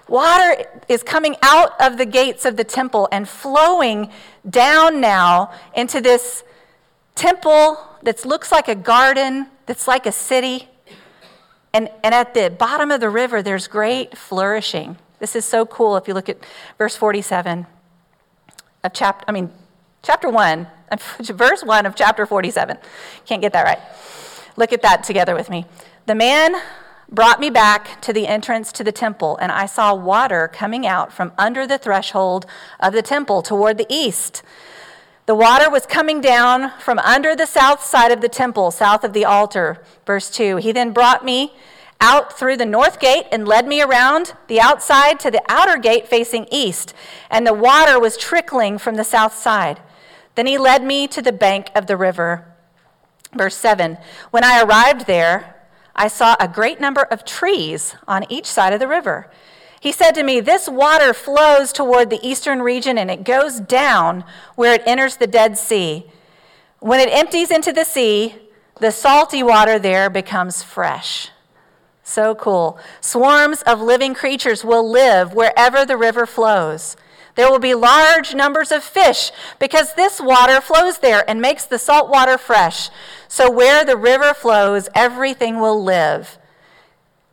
Water 0.07 0.65
is 0.87 1.01
coming 1.01 1.35
out 1.41 1.79
of 1.81 1.97
the 1.97 2.05
gates 2.05 2.45
of 2.45 2.57
the 2.57 2.63
temple 2.63 3.07
and 3.11 3.27
flowing 3.27 4.11
down 4.47 5.01
now 5.01 5.51
into 5.75 5.99
this 5.99 6.43
temple 7.15 7.79
that 8.03 8.23
looks 8.23 8.51
like 8.51 8.67
a 8.67 8.75
garden, 8.75 9.47
that's 9.65 9.87
like 9.87 10.05
a 10.05 10.11
city. 10.11 10.69
And, 11.73 11.89
and 12.03 12.13
at 12.13 12.33
the 12.35 12.49
bottom 12.49 12.91
of 12.91 13.01
the 13.01 13.09
river, 13.09 13.41
there's 13.41 13.67
great 13.67 14.15
flourishing. 14.15 14.97
This 15.25 15.35
is 15.35 15.45
so 15.45 15.65
cool 15.65 15.97
if 15.97 16.07
you 16.07 16.13
look 16.13 16.29
at 16.29 16.37
verse 16.77 16.95
47 16.95 17.65
of 18.83 18.93
chapter, 18.93 19.25
I 19.27 19.31
mean, 19.31 19.51
chapter 20.03 20.29
1, 20.29 20.67
verse 21.19 21.63
1 21.63 21.87
of 21.87 21.95
chapter 21.95 22.27
47. 22.27 22.77
Can't 23.25 23.41
get 23.41 23.51
that 23.53 23.63
right. 23.63 23.79
Look 24.55 24.71
at 24.71 24.83
that 24.83 25.03
together 25.03 25.33
with 25.33 25.49
me. 25.49 25.65
The 26.05 26.13
man 26.13 26.57
brought 27.09 27.39
me 27.39 27.49
back 27.49 27.99
to 28.03 28.13
the 28.13 28.27
entrance 28.27 28.71
to 28.73 28.83
the 28.83 28.91
temple, 28.91 29.35
and 29.37 29.51
I 29.51 29.65
saw 29.65 29.95
water 29.95 30.47
coming 30.47 30.85
out 30.85 31.11
from 31.11 31.31
under 31.39 31.65
the 31.65 31.79
threshold 31.79 32.45
of 32.79 32.93
the 32.93 33.01
temple 33.01 33.41
toward 33.41 33.79
the 33.79 33.87
east. 33.89 34.43
The 35.25 35.33
water 35.33 35.71
was 35.71 35.87
coming 35.87 36.21
down 36.21 36.71
from 36.79 36.99
under 36.99 37.35
the 37.35 37.47
south 37.47 37.83
side 37.83 38.11
of 38.11 38.21
the 38.21 38.29
temple, 38.29 38.69
south 38.69 39.03
of 39.03 39.13
the 39.13 39.25
altar. 39.25 39.81
Verse 40.05 40.29
2 40.29 40.57
He 40.57 40.71
then 40.71 40.91
brought 40.91 41.25
me 41.25 41.51
out 42.01 42.37
through 42.37 42.57
the 42.57 42.65
north 42.65 42.99
gate 42.99 43.25
and 43.31 43.47
led 43.47 43.67
me 43.67 43.81
around 43.81 44.33
the 44.47 44.59
outside 44.59 45.19
to 45.21 45.31
the 45.31 45.41
outer 45.47 45.77
gate 45.77 46.07
facing 46.07 46.47
east, 46.51 46.93
and 47.29 47.45
the 47.45 47.53
water 47.53 47.99
was 47.99 48.17
trickling 48.17 48.77
from 48.77 48.95
the 48.95 49.03
south 49.03 49.35
side. 49.35 49.79
Then 50.35 50.45
he 50.45 50.57
led 50.57 50.83
me 50.83 51.07
to 51.07 51.21
the 51.21 51.31
bank 51.31 51.71
of 51.73 51.87
the 51.87 51.97
river. 51.97 52.45
Verse 53.33 53.55
7 53.55 53.97
When 54.31 54.43
I 54.43 54.61
arrived 54.61 55.07
there, 55.07 55.55
I 55.95 56.07
saw 56.07 56.35
a 56.39 56.47
great 56.47 56.79
number 56.79 57.03
of 57.03 57.23
trees 57.23 57.95
on 58.07 58.29
each 58.29 58.45
side 58.45 58.73
of 58.73 58.79
the 58.79 58.87
river. 58.87 59.31
He 59.79 59.91
said 59.91 60.11
to 60.11 60.23
me, 60.23 60.39
This 60.39 60.67
water 60.67 61.13
flows 61.13 61.71
toward 61.71 62.09
the 62.09 62.19
eastern 62.27 62.61
region 62.61 62.97
and 62.97 63.09
it 63.09 63.23
goes 63.23 63.59
down 63.59 64.25
where 64.55 64.73
it 64.73 64.83
enters 64.85 65.17
the 65.17 65.27
Dead 65.27 65.57
Sea. 65.57 66.05
When 66.79 66.99
it 66.99 67.11
empties 67.11 67.51
into 67.51 67.71
the 67.71 67.85
sea, 67.85 68.35
the 68.79 68.91
salty 68.91 69.41
water 69.41 69.79
there 69.79 70.09
becomes 70.09 70.63
fresh. 70.63 71.29
So 72.07 72.35
cool. 72.35 72.77
Swarms 73.01 73.63
of 73.63 73.81
living 73.81 74.13
creatures 74.13 74.63
will 74.63 74.87
live 74.87 75.33
wherever 75.33 75.83
the 75.85 75.97
river 75.97 76.27
flows. 76.27 76.95
There 77.33 77.49
will 77.49 77.59
be 77.59 77.73
large 77.73 78.35
numbers 78.35 78.71
of 78.71 78.83
fish 78.83 79.31
because 79.59 79.95
this 79.95 80.21
water 80.21 80.61
flows 80.61 80.99
there 80.99 81.27
and 81.27 81.41
makes 81.41 81.65
the 81.65 81.79
salt 81.79 82.09
water 82.09 82.37
fresh. 82.37 82.91
So 83.27 83.49
where 83.49 83.83
the 83.83 83.97
river 83.97 84.35
flows, 84.35 84.87
everything 84.93 85.59
will 85.59 85.83
live. 85.83 86.37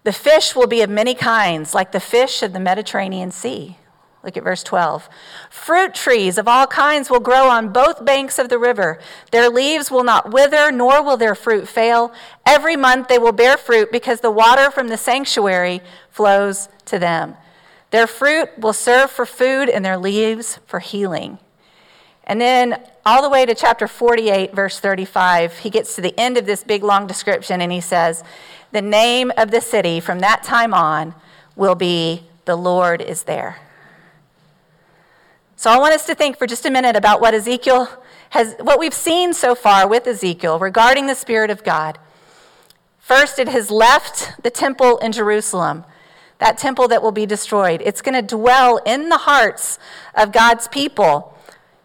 The 0.05 0.13
fish 0.13 0.57
will 0.57 0.67
be 0.67 0.81
of 0.81 0.89
many 0.89 1.15
kinds, 1.15 1.75
like 1.75 1.93
the 1.93 2.01
fish 2.01 2.43
of 2.43 2.55
the 2.55 2.59
Mediterranean 2.59 3.31
Sea. 3.31 3.77
Look 4.25 4.37
at 4.37 4.45
verse 4.45 4.63
12. 4.63 5.09
Fruit 5.51 5.95
trees 5.95 6.39
of 6.39 6.47
all 6.47 6.67
kinds 6.67 7.11
will 7.11 7.21
grow 7.21 7.49
on 7.49 7.73
both 7.73 8.05
banks 8.05 8.39
of 8.39 8.49
the 8.49 8.59
river. 8.59 9.01
Their 9.33 9.51
leaves 9.51 9.91
will 9.91 10.05
not 10.05 10.33
wither, 10.33 10.71
nor 10.71 11.03
will 11.03 11.17
their 11.17 11.35
fruit 11.35 11.67
fail. 11.67 12.13
Every 12.47 12.77
month 12.77 13.09
they 13.09 13.19
will 13.19 13.33
bear 13.33 13.57
fruit 13.57 13.91
because 13.91 14.21
the 14.21 14.31
water 14.31 14.71
from 14.71 14.89
the 14.89 14.97
sanctuary 14.97 15.81
flows 16.11 16.69
to 16.85 17.01
them. 17.01 17.37
Their 17.91 18.07
fruit 18.07 18.51
will 18.59 18.73
serve 18.73 19.11
for 19.11 19.27
food, 19.27 19.69
and 19.69 19.85
their 19.85 19.99
leaves 19.99 20.61
for 20.67 20.79
healing. 20.79 21.39
And 22.25 22.41
then, 22.41 22.81
all 23.05 23.21
the 23.21 23.29
way 23.29 23.45
to 23.45 23.55
chapter 23.55 23.89
48, 23.89 24.55
verse 24.55 24.79
35, 24.79 25.59
he 25.59 25.71
gets 25.71 25.97
to 25.97 26.01
the 26.01 26.19
end 26.19 26.37
of 26.37 26.47
this 26.47 26.63
big 26.63 26.85
long 26.85 27.07
description 27.07 27.61
and 27.61 27.73
he 27.73 27.81
says, 27.81 28.23
The 28.71 28.81
name 28.81 29.33
of 29.37 29.51
the 29.51 29.61
city 29.61 29.99
from 29.99 30.21
that 30.21 30.45
time 30.45 30.73
on 30.73 31.15
will 31.57 31.75
be 31.75 32.29
The 32.45 32.57
Lord 32.57 33.03
is 33.03 33.25
there. 33.25 33.59
So 35.63 35.71
I 35.71 35.79
want 35.79 35.95
us 35.95 36.07
to 36.07 36.17
think 36.17 36.39
for 36.39 36.49
just 36.49 36.67
a 36.67 36.73
minute 36.73 36.97
about 36.97 37.21
what 37.21 37.35
Ezekiel 37.35 37.89
has, 38.31 38.57
what 38.59 38.81
we've 38.81 38.93
seen 38.93 39.33
so 39.33 39.55
far 39.55 39.87
with 39.87 40.09
Ezekiel 40.09 40.59
regarding 40.59 41.07
the 41.07 41.15
Spirit 41.15 41.51
of 41.51 41.63
God. 41.63 42.01
First, 42.99 43.39
it 43.39 43.47
has 43.47 43.71
left 43.71 44.43
the 44.43 44.51
temple 44.51 44.99
in 44.99 45.13
Jerusalem 45.13 45.85
that 46.41 46.59
temple 46.59 46.89
that 46.89 47.01
will 47.01 47.13
be 47.13 47.27
destroyed. 47.27 47.81
It's 47.85 48.03
going 48.03 48.17
to 48.17 48.37
dwell 48.37 48.79
in 48.79 49.09
the 49.09 49.19
hearts 49.19 49.79
of 50.17 50.33
God's 50.33 50.67
people, 50.67 51.39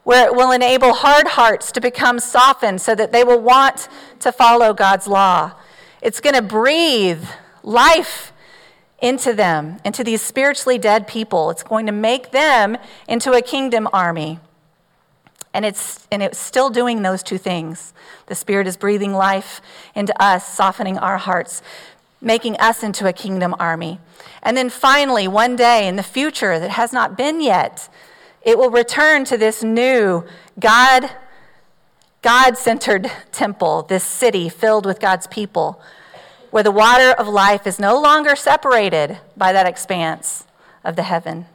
where 0.04 0.26
it 0.26 0.34
will 0.34 0.52
enable 0.52 0.94
hard 0.94 1.28
hearts 1.28 1.72
to 1.74 1.80
become 1.80 2.20
softened 2.20 2.82
so 2.82 2.96
that 2.96 3.12
they 3.12 3.24
will 3.24 3.40
want 3.40 3.90
to 4.22 4.32
follow 4.32 4.74
God's 4.74 5.06
law. 5.06 5.52
It's 6.02 6.20
going 6.20 6.34
to 6.34 6.42
breathe 6.42 7.24
life 7.62 8.34
into 9.00 9.34
them, 9.34 9.78
into 9.86 10.04
these 10.04 10.22
spiritually 10.22 10.78
dead 10.78 11.08
people. 11.08 11.50
It's 11.50 11.64
going 11.64 11.86
to 11.86 11.92
make 11.92 12.32
them 12.32 12.78
into 13.08 13.34
a 13.34 13.42
kingdom 13.42 13.88
army. 13.94 14.40
And 15.54 15.66
it's, 15.66 16.08
and 16.12 16.22
it's 16.22 16.38
still 16.38 16.70
doing 16.70 17.02
those 17.02 17.24
two 17.24 17.38
things. 17.38 17.94
The 18.28 18.36
Spirit 18.36 18.68
is 18.68 18.78
breathing 18.78 19.14
life 19.14 19.62
into 19.96 20.14
us, 20.22 20.48
softening 20.48 20.98
our 20.98 21.18
hearts, 21.18 21.62
making 22.22 22.58
us 22.58 22.84
into 22.84 23.08
a 23.08 23.14
kingdom 23.14 23.56
army. 23.60 24.00
And 24.44 24.58
then 24.58 24.70
finally, 24.70 25.28
one 25.28 25.56
day 25.56 25.88
in 25.88 25.96
the 25.96 26.04
future 26.04 26.60
that 26.60 26.72
has 26.72 26.94
not 26.94 27.18
been 27.18 27.42
yet, 27.42 27.90
it 28.42 28.58
will 28.58 28.72
return 28.72 29.26
to 29.26 29.38
this 29.38 29.64
new 29.64 30.24
God 30.60 31.10
God 32.22 32.58
centered 32.58 33.10
temple, 33.32 33.84
this 33.84 34.04
city 34.04 34.50
filled 34.50 34.86
with 34.86 35.00
God's 35.00 35.28
people, 35.28 35.80
where 36.50 36.64
the 36.64 36.72
water 36.72 37.12
of 37.12 37.28
life 37.28 37.68
is 37.68 37.80
no 37.80 38.00
longer 38.00 38.36
separated 38.36 39.20
by 39.36 39.54
that 39.54 39.68
expanse 39.68 40.46
of 40.84 40.96
the 40.96 41.04
heaven, 41.04 41.46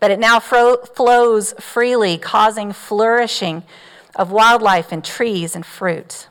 but 0.00 0.10
it 0.10 0.18
now 0.18 0.38
fro- 0.38 0.76
flows 0.76 1.54
freely, 1.58 2.18
causing 2.18 2.72
flourishing 2.72 3.62
of 4.14 4.30
wildlife 4.30 4.92
and 4.92 5.04
trees 5.04 5.56
and 5.56 5.64
fruit. 5.64 6.28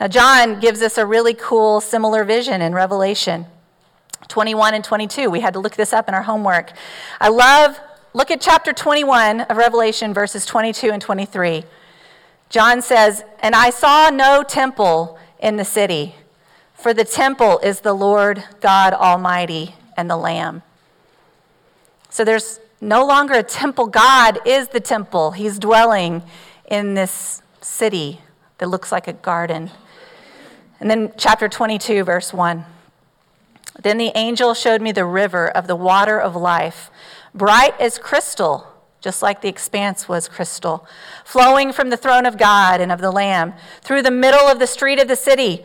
Now, 0.00 0.08
John 0.08 0.60
gives 0.60 0.82
us 0.82 0.96
a 0.96 1.06
really 1.06 1.34
cool, 1.34 1.80
similar 1.80 2.24
vision 2.24 2.62
in 2.62 2.74
Revelation. 2.74 3.46
21 4.28 4.74
and 4.74 4.84
22. 4.84 5.30
We 5.30 5.40
had 5.40 5.54
to 5.54 5.60
look 5.60 5.74
this 5.74 5.92
up 5.92 6.08
in 6.08 6.14
our 6.14 6.22
homework. 6.22 6.72
I 7.20 7.28
love, 7.28 7.80
look 8.12 8.30
at 8.30 8.40
chapter 8.40 8.72
21 8.72 9.42
of 9.42 9.56
Revelation, 9.56 10.12
verses 10.12 10.44
22 10.44 10.90
and 10.90 11.00
23. 11.02 11.64
John 12.50 12.82
says, 12.82 13.24
And 13.40 13.54
I 13.54 13.70
saw 13.70 14.10
no 14.10 14.42
temple 14.42 15.18
in 15.40 15.56
the 15.56 15.64
city, 15.64 16.14
for 16.78 16.94
the 16.94 17.04
temple 17.04 17.58
is 17.58 17.80
the 17.80 17.92
Lord 17.92 18.44
God 18.60 18.94
Almighty 18.94 19.74
and 19.96 20.08
the 20.08 20.16
Lamb. 20.16 20.62
So 22.08 22.24
there's 22.24 22.60
no 22.80 23.04
longer 23.04 23.34
a 23.34 23.42
temple. 23.42 23.86
God 23.86 24.38
is 24.46 24.68
the 24.68 24.80
temple. 24.80 25.32
He's 25.32 25.58
dwelling 25.58 26.22
in 26.70 26.94
this 26.94 27.42
city 27.60 28.20
that 28.58 28.68
looks 28.68 28.92
like 28.92 29.08
a 29.08 29.12
garden. 29.12 29.70
And 30.80 30.88
then 30.88 31.12
chapter 31.16 31.48
22, 31.48 32.04
verse 32.04 32.32
1. 32.32 32.64
Then 33.82 33.98
the 33.98 34.12
angel 34.14 34.54
showed 34.54 34.80
me 34.80 34.92
the 34.92 35.04
river 35.04 35.48
of 35.48 35.66
the 35.66 35.76
water 35.76 36.20
of 36.20 36.36
life, 36.36 36.90
bright 37.34 37.78
as 37.80 37.98
crystal, 37.98 38.66
just 39.00 39.22
like 39.22 39.40
the 39.40 39.48
expanse 39.48 40.08
was 40.08 40.28
crystal, 40.28 40.86
flowing 41.24 41.72
from 41.72 41.90
the 41.90 41.96
throne 41.96 42.26
of 42.26 42.36
God 42.36 42.80
and 42.80 42.90
of 42.90 43.00
the 43.00 43.12
Lamb, 43.12 43.54
through 43.80 44.02
the 44.02 44.10
middle 44.10 44.46
of 44.48 44.58
the 44.58 44.66
street 44.66 45.00
of 45.00 45.08
the 45.08 45.16
city. 45.16 45.64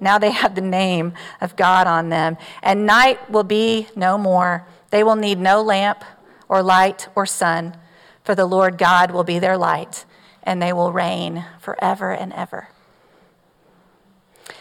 Now 0.00 0.18
they 0.18 0.30
have 0.30 0.54
the 0.54 0.60
name 0.60 1.12
of 1.40 1.56
God 1.56 1.86
on 1.86 2.08
them. 2.08 2.36
And 2.62 2.86
night 2.86 3.30
will 3.30 3.44
be 3.44 3.88
no 3.96 4.16
more. 4.16 4.66
They 4.90 5.02
will 5.02 5.16
need 5.16 5.38
no 5.38 5.62
lamp 5.62 6.04
or 6.48 6.62
light 6.62 7.08
or 7.14 7.26
sun, 7.26 7.76
for 8.22 8.34
the 8.34 8.46
Lord 8.46 8.78
God 8.78 9.10
will 9.10 9.24
be 9.24 9.38
their 9.38 9.58
light, 9.58 10.04
and 10.42 10.62
they 10.62 10.72
will 10.72 10.92
reign 10.92 11.44
forever 11.60 12.12
and 12.12 12.32
ever. 12.32 12.68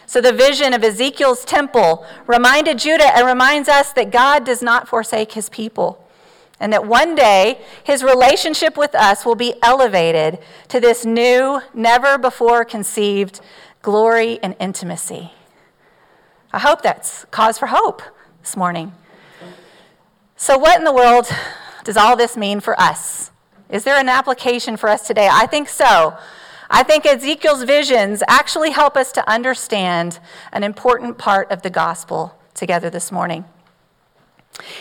So 0.05 0.21
the 0.21 0.33
vision 0.33 0.73
of 0.73 0.83
Ezekiel's 0.83 1.43
temple 1.43 2.05
reminded 2.27 2.79
Judah 2.79 3.15
and 3.15 3.27
reminds 3.27 3.67
us 3.67 3.91
that 3.93 4.11
God 4.11 4.45
does 4.45 4.61
not 4.61 4.87
forsake 4.87 5.33
his 5.33 5.49
people. 5.49 6.03
And 6.59 6.73
that 6.73 6.85
one 6.87 7.13
day 7.13 7.59
his 7.83 8.03
relationship 8.03 8.77
with 8.77 8.95
us 8.95 9.25
will 9.25 9.35
be 9.35 9.53
elevated 9.61 10.39
to 10.69 10.79
this 10.79 11.05
new, 11.05 11.61
never 11.73 12.17
before 12.17 12.65
conceived 12.65 13.41
glory 13.87 14.37
and 14.43 14.53
intimacy. 14.59 15.31
I 16.51 16.59
hope 16.59 16.81
that's 16.81 17.23
cause 17.31 17.57
for 17.57 17.67
hope 17.67 18.01
this 18.41 18.57
morning. 18.57 18.91
So, 20.35 20.57
what 20.57 20.77
in 20.77 20.83
the 20.83 20.91
world 20.91 21.29
does 21.85 21.95
all 21.95 22.17
this 22.17 22.35
mean 22.35 22.59
for 22.59 22.77
us? 22.77 23.31
Is 23.69 23.85
there 23.85 23.95
an 23.95 24.09
application 24.09 24.75
for 24.75 24.89
us 24.89 25.07
today? 25.07 25.29
I 25.31 25.45
think 25.45 25.69
so. 25.69 26.17
I 26.69 26.83
think 26.83 27.05
Ezekiel's 27.05 27.63
visions 27.63 28.21
actually 28.27 28.71
help 28.71 28.97
us 28.97 29.13
to 29.13 29.29
understand 29.29 30.19
an 30.51 30.63
important 30.63 31.17
part 31.17 31.49
of 31.49 31.61
the 31.61 31.69
gospel 31.69 32.37
together 32.53 32.89
this 32.89 33.09
morning. 33.09 33.45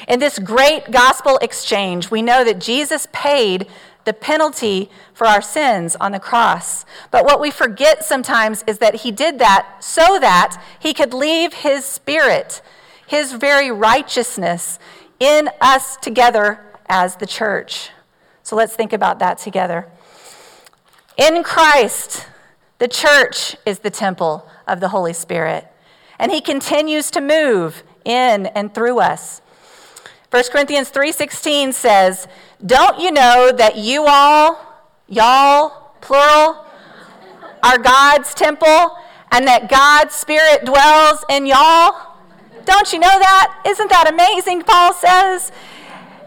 In 0.09 0.19
this 0.19 0.41
great 0.41 0.91
gospel 0.91 1.39
exchange, 1.41 2.11
we 2.11 2.23
know 2.23 2.43
that 2.43 2.59
Jesus 2.59 3.07
paid 3.13 3.69
the 4.07 4.15
penalty 4.15 4.89
for 5.13 5.27
our 5.27 5.43
sins 5.43 5.95
on 5.97 6.13
the 6.13 6.21
cross. 6.21 6.87
But 7.11 7.27
what 7.27 7.41
we 7.41 7.51
forget 7.51 8.05
sometimes 8.05 8.65
is 8.67 8.79
that 8.79 8.95
he 8.97 9.13
did 9.13 9.39
that 9.41 9.85
so 9.85 10.19
that 10.19 10.63
he 10.79 10.95
could 10.95 11.13
leave 11.13 11.53
his 11.53 11.85
spirit, 11.85 12.63
his 13.07 13.33
very 13.33 13.71
righteousness, 13.71 14.79
in 15.21 15.51
us 15.61 15.97
together 15.97 16.61
as 16.87 17.17
the 17.17 17.27
church. 17.27 17.91
So 18.43 18.57
let's 18.57 18.75
think 18.75 18.93
about 18.93 19.19
that 19.19 19.39
together. 19.39 19.89
In 21.17 21.43
Christ, 21.43 22.29
the 22.79 22.89
church 22.89 23.57
is 23.67 23.81
the 23.81 23.91
temple 23.91 24.49
of 24.67 24.81
the 24.81 24.89
Holy 24.89 25.15
Spirit, 25.15 25.67
and 26.19 26.31
he 26.31 26.41
continues 26.41 27.11
to 27.11 27.21
move 27.21 27.83
in 28.05 28.47
and 28.47 28.73
through 28.73 29.01
us. 29.01 29.41
1 30.31 30.45
Corinthians 30.53 30.91
3:16 30.91 31.73
says, 31.73 32.29
"Don't 32.65 32.99
you 32.99 33.11
know 33.11 33.53
that 33.53 33.77
you 33.77 34.07
all, 34.07 34.59
y'all, 35.09 35.93
plural, 36.01 36.65
are 37.63 37.79
God's 37.79 38.35
temple 38.35 38.97
and 39.31 39.47
that 39.47 39.69
God's 39.69 40.15
spirit 40.15 40.65
dwells 40.65 41.25
in 41.29 41.47
y'all?" 41.47 42.15
Don't 42.65 42.93
you 42.93 42.99
know 42.99 43.19
that? 43.19 43.63
Isn't 43.65 43.91
that 43.91 44.11
amazing? 44.11 44.63
Paul 44.63 44.93
says. 44.93 45.53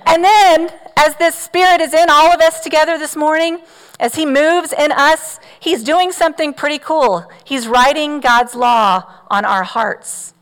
And 0.06 0.24
then 0.24 0.72
as 0.98 1.16
this 1.18 1.36
spirit 1.36 1.82
is 1.82 1.94
in 1.94 2.10
all 2.10 2.32
of 2.32 2.42
us 2.42 2.62
together 2.62 2.98
this 2.98 3.16
morning, 3.16 3.60
as 4.00 4.16
he 4.16 4.26
moves 4.26 4.74
in 4.74 4.92
us, 4.92 5.40
he's 5.60 5.84
doing 5.84 6.12
something 6.12 6.54
pretty 6.54 6.80
cool. 6.80 7.30
He's 7.44 7.68
writing 7.68 8.22
God's 8.22 8.56
law 8.56 9.04
on 9.30 9.46
our 9.46 9.64
hearts. 9.64 10.34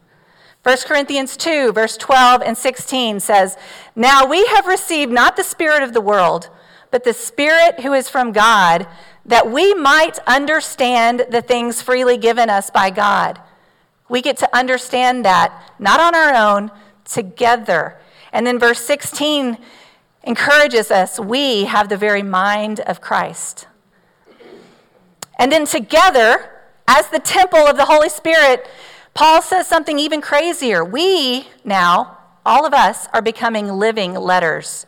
1 0.63 0.77
Corinthians 0.85 1.35
2, 1.37 1.71
verse 1.71 1.97
12 1.97 2.41
and 2.41 2.57
16 2.57 3.19
says, 3.19 3.57
Now 3.97 4.27
we 4.27 4.45
have 4.45 4.67
received 4.67 5.11
not 5.11 5.35
the 5.35 5.43
Spirit 5.43 5.81
of 5.81 5.91
the 5.91 6.01
world, 6.01 6.51
but 6.91 7.03
the 7.03 7.13
Spirit 7.13 7.79
who 7.79 7.93
is 7.93 8.07
from 8.07 8.31
God, 8.31 8.85
that 9.25 9.51
we 9.51 9.73
might 9.73 10.19
understand 10.27 11.25
the 11.31 11.41
things 11.41 11.81
freely 11.81 12.15
given 12.15 12.47
us 12.47 12.69
by 12.69 12.91
God. 12.91 13.41
We 14.07 14.21
get 14.21 14.37
to 14.37 14.55
understand 14.55 15.25
that, 15.25 15.73
not 15.79 15.99
on 15.99 16.13
our 16.13 16.35
own, 16.35 16.69
together. 17.05 17.97
And 18.31 18.45
then 18.45 18.59
verse 18.59 18.81
16 18.81 19.57
encourages 20.23 20.91
us 20.91 21.19
we 21.19 21.65
have 21.65 21.89
the 21.89 21.97
very 21.97 22.21
mind 22.21 22.81
of 22.81 23.01
Christ. 23.01 23.67
And 25.39 25.51
then 25.51 25.65
together, 25.65 26.51
as 26.87 27.09
the 27.09 27.19
temple 27.19 27.65
of 27.65 27.77
the 27.77 27.85
Holy 27.85 28.09
Spirit, 28.09 28.69
Paul 29.15 29.41
says 29.41 29.65
something 29.65 29.97
even 29.97 30.21
crazier. 30.21 30.85
We 30.85 31.47
now, 31.65 32.16
all 32.47 32.65
of 32.65 32.73
us, 32.73 33.07
are 33.13 33.21
becoming 33.21 33.67
living 33.67 34.13
letters. 34.13 34.87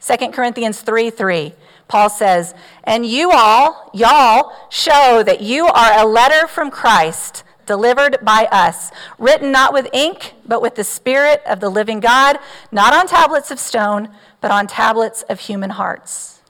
2 0.00 0.28
Corinthians 0.28 0.80
3 0.80 1.08
3. 1.10 1.54
Paul 1.88 2.10
says, 2.10 2.54
And 2.84 3.06
you 3.06 3.30
all, 3.32 3.90
y'all, 3.94 4.52
show 4.70 5.22
that 5.24 5.40
you 5.40 5.66
are 5.66 5.98
a 5.98 6.06
letter 6.06 6.46
from 6.46 6.70
Christ, 6.70 7.44
delivered 7.66 8.18
by 8.22 8.46
us, 8.50 8.90
written 9.18 9.50
not 9.50 9.72
with 9.72 9.88
ink, 9.92 10.34
but 10.46 10.62
with 10.62 10.74
the 10.74 10.84
Spirit 10.84 11.42
of 11.46 11.60
the 11.60 11.68
living 11.68 12.00
God, 12.00 12.38
not 12.70 12.92
on 12.92 13.06
tablets 13.06 13.50
of 13.50 13.58
stone, 13.58 14.08
but 14.40 14.50
on 14.50 14.66
tablets 14.66 15.22
of 15.22 15.40
human 15.40 15.70
hearts. 15.70 16.40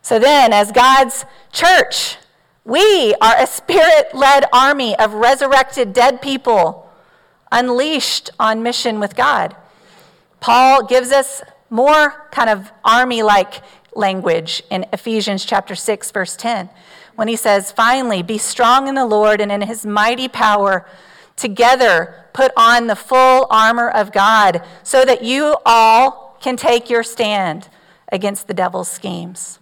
So 0.00 0.18
then, 0.18 0.52
as 0.52 0.72
God's 0.72 1.24
church, 1.52 2.16
we 2.64 3.14
are 3.20 3.36
a 3.38 3.46
spirit 3.46 4.14
led 4.14 4.44
army 4.52 4.96
of 4.98 5.14
resurrected 5.14 5.92
dead 5.92 6.22
people 6.22 6.81
unleashed 7.52 8.30
on 8.40 8.62
mission 8.62 8.98
with 8.98 9.14
God. 9.14 9.54
Paul 10.40 10.84
gives 10.84 11.12
us 11.12 11.42
more 11.70 12.26
kind 12.32 12.50
of 12.50 12.72
army 12.84 13.22
like 13.22 13.62
language 13.94 14.62
in 14.70 14.86
Ephesians 14.92 15.44
chapter 15.44 15.74
6 15.74 16.10
verse 16.10 16.34
10 16.34 16.68
when 17.14 17.28
he 17.28 17.36
says 17.36 17.70
finally 17.70 18.22
be 18.22 18.38
strong 18.38 18.88
in 18.88 18.94
the 18.94 19.04
Lord 19.04 19.40
and 19.40 19.52
in 19.52 19.60
his 19.62 19.84
mighty 19.84 20.28
power 20.28 20.86
together 21.36 22.26
put 22.32 22.52
on 22.56 22.86
the 22.86 22.96
full 22.96 23.46
armor 23.50 23.88
of 23.88 24.12
God 24.12 24.62
so 24.82 25.04
that 25.04 25.22
you 25.22 25.56
all 25.64 26.36
can 26.40 26.56
take 26.56 26.90
your 26.90 27.02
stand 27.02 27.68
against 28.10 28.46
the 28.46 28.54
devil's 28.54 28.90
schemes. 28.90 29.58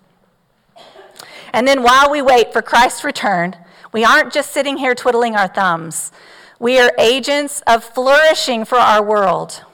And 1.53 1.67
then 1.67 1.83
while 1.83 2.11
we 2.11 2.23
wait 2.23 2.53
for 2.53 2.63
Christ's 2.63 3.05
return, 3.05 3.57
we 3.93 4.05
aren't 4.05 4.33
just 4.33 4.53
sitting 4.53 4.77
here 4.77 4.95
twiddling 4.95 5.35
our 5.37 5.49
thumbs. 5.49 6.13
We 6.61 6.79
are 6.79 6.93
agents 6.99 7.63
of 7.67 7.83
flourishing 7.83 8.67
for 8.67 8.77
our 8.77 9.03
world. 9.03 9.65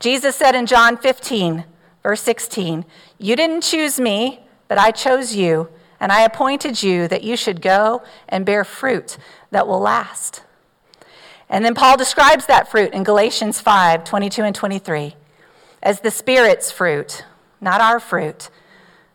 Jesus 0.00 0.34
said 0.34 0.56
in 0.56 0.66
John 0.66 0.96
15, 0.96 1.64
verse 2.02 2.20
16, 2.22 2.84
You 3.18 3.36
didn't 3.36 3.60
choose 3.60 4.00
me, 4.00 4.40
but 4.66 4.78
I 4.78 4.90
chose 4.90 5.36
you, 5.36 5.68
and 6.00 6.10
I 6.10 6.22
appointed 6.22 6.82
you 6.82 7.06
that 7.06 7.22
you 7.22 7.36
should 7.36 7.62
go 7.62 8.02
and 8.28 8.44
bear 8.44 8.64
fruit 8.64 9.16
that 9.52 9.68
will 9.68 9.78
last. 9.78 10.42
And 11.48 11.64
then 11.64 11.76
Paul 11.76 11.96
describes 11.96 12.46
that 12.46 12.68
fruit 12.68 12.92
in 12.92 13.04
Galatians 13.04 13.60
5 13.60 14.02
22 14.02 14.42
and 14.42 14.56
23 14.56 15.14
as 15.84 16.00
the 16.00 16.10
Spirit's 16.10 16.72
fruit, 16.72 17.24
not 17.60 17.80
our 17.80 18.00
fruit. 18.00 18.50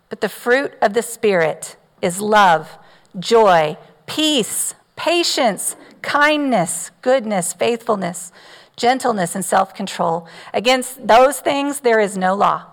But 0.07 0.21
the 0.21 0.29
fruit 0.29 0.73
of 0.81 0.93
the 0.93 1.03
Spirit 1.03 1.75
is 2.01 2.21
love, 2.21 2.77
joy, 3.19 3.77
peace, 4.05 4.73
patience, 4.95 5.75
kindness, 6.01 6.91
goodness, 7.01 7.53
faithfulness, 7.53 8.31
gentleness, 8.75 9.35
and 9.35 9.45
self 9.45 9.73
control. 9.73 10.27
Against 10.53 11.07
those 11.07 11.39
things, 11.39 11.81
there 11.81 11.99
is 11.99 12.17
no 12.17 12.35
law. 12.35 12.65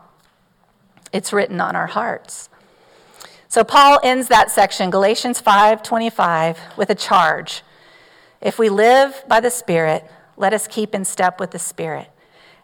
It's 1.13 1.33
written 1.33 1.61
on 1.61 1.77
our 1.77 1.87
hearts. 1.87 2.49
So 3.49 3.65
Paul 3.65 3.99
ends 4.03 4.29
that 4.29 4.51
section, 4.51 4.91
Galatians 4.91 5.41
5:25, 5.41 6.59
with 6.77 6.91
a 6.91 6.95
charge. 6.95 7.63
If 8.41 8.59
we 8.59 8.69
live 8.69 9.25
by 9.27 9.41
the 9.41 9.51
Spirit, 9.51 10.09
let 10.37 10.53
us 10.53 10.67
keep 10.67 10.95
in 10.95 11.05
step 11.05 11.41
with 11.41 11.51
the 11.51 11.59
Spirit. 11.59 12.11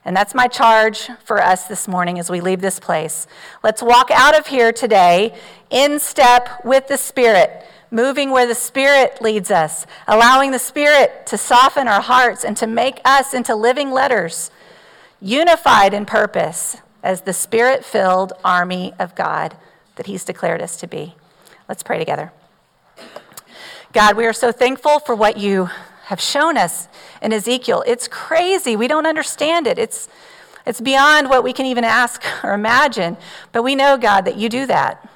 And 0.05 0.15
that's 0.15 0.35
my 0.35 0.47
charge 0.47 1.09
for 1.25 1.43
us 1.43 1.65
this 1.65 1.89
morning 1.89 2.19
as 2.19 2.31
we 2.31 2.41
leave 2.43 2.61
this 2.61 2.79
place. 2.79 3.27
Let's 3.63 3.83
walk 3.83 4.11
out 4.11 4.39
of 4.39 4.49
here 4.49 4.71
today 4.71 5.35
in 5.71 5.99
step 5.99 6.63
with 6.65 6.89
the 6.89 6.99
Spirit, 6.99 7.65
moving 7.95 8.33
where 8.33 8.47
the 8.47 8.55
Spirit 8.55 9.23
leads 9.23 9.51
us, 9.53 9.87
allowing 10.09 10.51
the 10.51 10.59
Spirit 10.59 11.25
to 11.27 11.39
soften 11.39 11.87
our 11.87 12.01
hearts 12.03 12.45
and 12.45 12.57
to 12.57 12.67
make 12.67 13.01
us 13.05 13.33
into 13.33 13.55
living 13.55 13.93
letters, 13.93 14.51
unified 15.21 15.95
in 15.95 16.05
purpose 16.05 16.79
as 17.05 17.21
the 17.21 17.33
Spirit 17.33 17.85
filled 17.85 18.33
army 18.45 18.93
of 18.99 19.15
God 19.15 19.57
that 19.95 20.07
He's 20.07 20.25
declared 20.25 20.61
us 20.61 20.77
to 20.79 20.89
be. 20.89 21.15
Let's 21.69 21.85
pray 21.85 21.99
together. 21.99 22.33
God, 23.93 24.17
we 24.17 24.27
are 24.27 24.33
so 24.33 24.51
thankful 24.51 24.99
for 24.99 25.15
what 25.15 25.37
you 25.37 25.71
have 26.07 26.21
shown 26.21 26.57
us 26.59 26.89
in 27.23 27.33
Ezekiel. 27.33 27.85
It's 27.87 28.09
crazy. 28.09 28.75
We 28.75 28.89
don't 28.89 29.07
understand 29.07 29.69
it. 29.69 29.79
It's, 29.79 30.09
it's 30.67 30.81
beyond 30.81 31.31
what 31.31 31.45
we 31.45 31.53
can 31.53 31.65
even 31.65 31.85
ask 31.85 32.23
or 32.43 32.55
imagine. 32.55 33.17
But 33.53 33.63
we 33.63 33.77
know, 33.77 33.97
God, 33.97 34.23
that 34.23 34.37
you 34.37 34.49
do 34.49 34.67
that. 34.67 35.09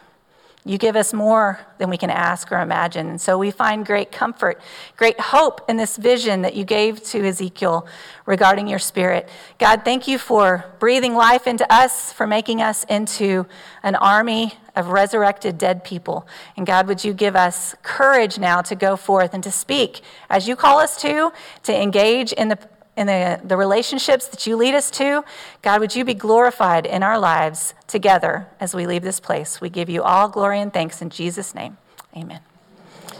You 0.68 0.76
give 0.76 0.96
us 0.96 1.14
more 1.14 1.60
than 1.78 1.88
we 1.88 1.96
can 1.96 2.10
ask 2.10 2.52
or 2.52 2.60
imagine. 2.60 3.08
And 3.08 3.18
so 3.18 3.38
we 3.38 3.50
find 3.50 3.86
great 3.86 4.12
comfort, 4.12 4.60
great 4.98 5.18
hope 5.18 5.62
in 5.66 5.78
this 5.78 5.96
vision 5.96 6.42
that 6.42 6.54
you 6.54 6.64
gave 6.64 7.02
to 7.04 7.26
Ezekiel 7.26 7.86
regarding 8.26 8.68
your 8.68 8.78
spirit. 8.78 9.30
God, 9.58 9.82
thank 9.82 10.06
you 10.06 10.18
for 10.18 10.66
breathing 10.78 11.14
life 11.14 11.46
into 11.46 11.66
us, 11.72 12.12
for 12.12 12.26
making 12.26 12.60
us 12.60 12.84
into 12.84 13.46
an 13.82 13.94
army 13.94 14.58
of 14.76 14.88
resurrected 14.88 15.56
dead 15.56 15.84
people. 15.84 16.28
And 16.54 16.66
God, 16.66 16.86
would 16.86 17.02
you 17.02 17.14
give 17.14 17.34
us 17.34 17.74
courage 17.82 18.38
now 18.38 18.60
to 18.60 18.74
go 18.74 18.94
forth 18.96 19.32
and 19.32 19.42
to 19.44 19.50
speak 19.50 20.02
as 20.28 20.46
you 20.46 20.54
call 20.54 20.80
us 20.80 21.00
to, 21.00 21.32
to 21.62 21.82
engage 21.82 22.32
in 22.32 22.48
the 22.48 22.58
in 22.98 23.06
the, 23.06 23.40
the 23.44 23.56
relationships 23.56 24.26
that 24.28 24.46
you 24.46 24.56
lead 24.56 24.74
us 24.74 24.90
to. 24.90 25.24
God, 25.62 25.80
would 25.80 25.94
you 25.94 26.04
be 26.04 26.14
glorified 26.14 26.84
in 26.84 27.02
our 27.04 27.18
lives 27.18 27.72
together 27.86 28.48
as 28.58 28.74
we 28.74 28.86
leave 28.86 29.02
this 29.02 29.20
place? 29.20 29.60
We 29.60 29.70
give 29.70 29.88
you 29.88 30.02
all 30.02 30.28
glory 30.28 30.60
and 30.60 30.72
thanks 30.72 31.00
in 31.00 31.08
Jesus' 31.08 31.54
name. 31.54 31.78
Amen. 32.16 32.40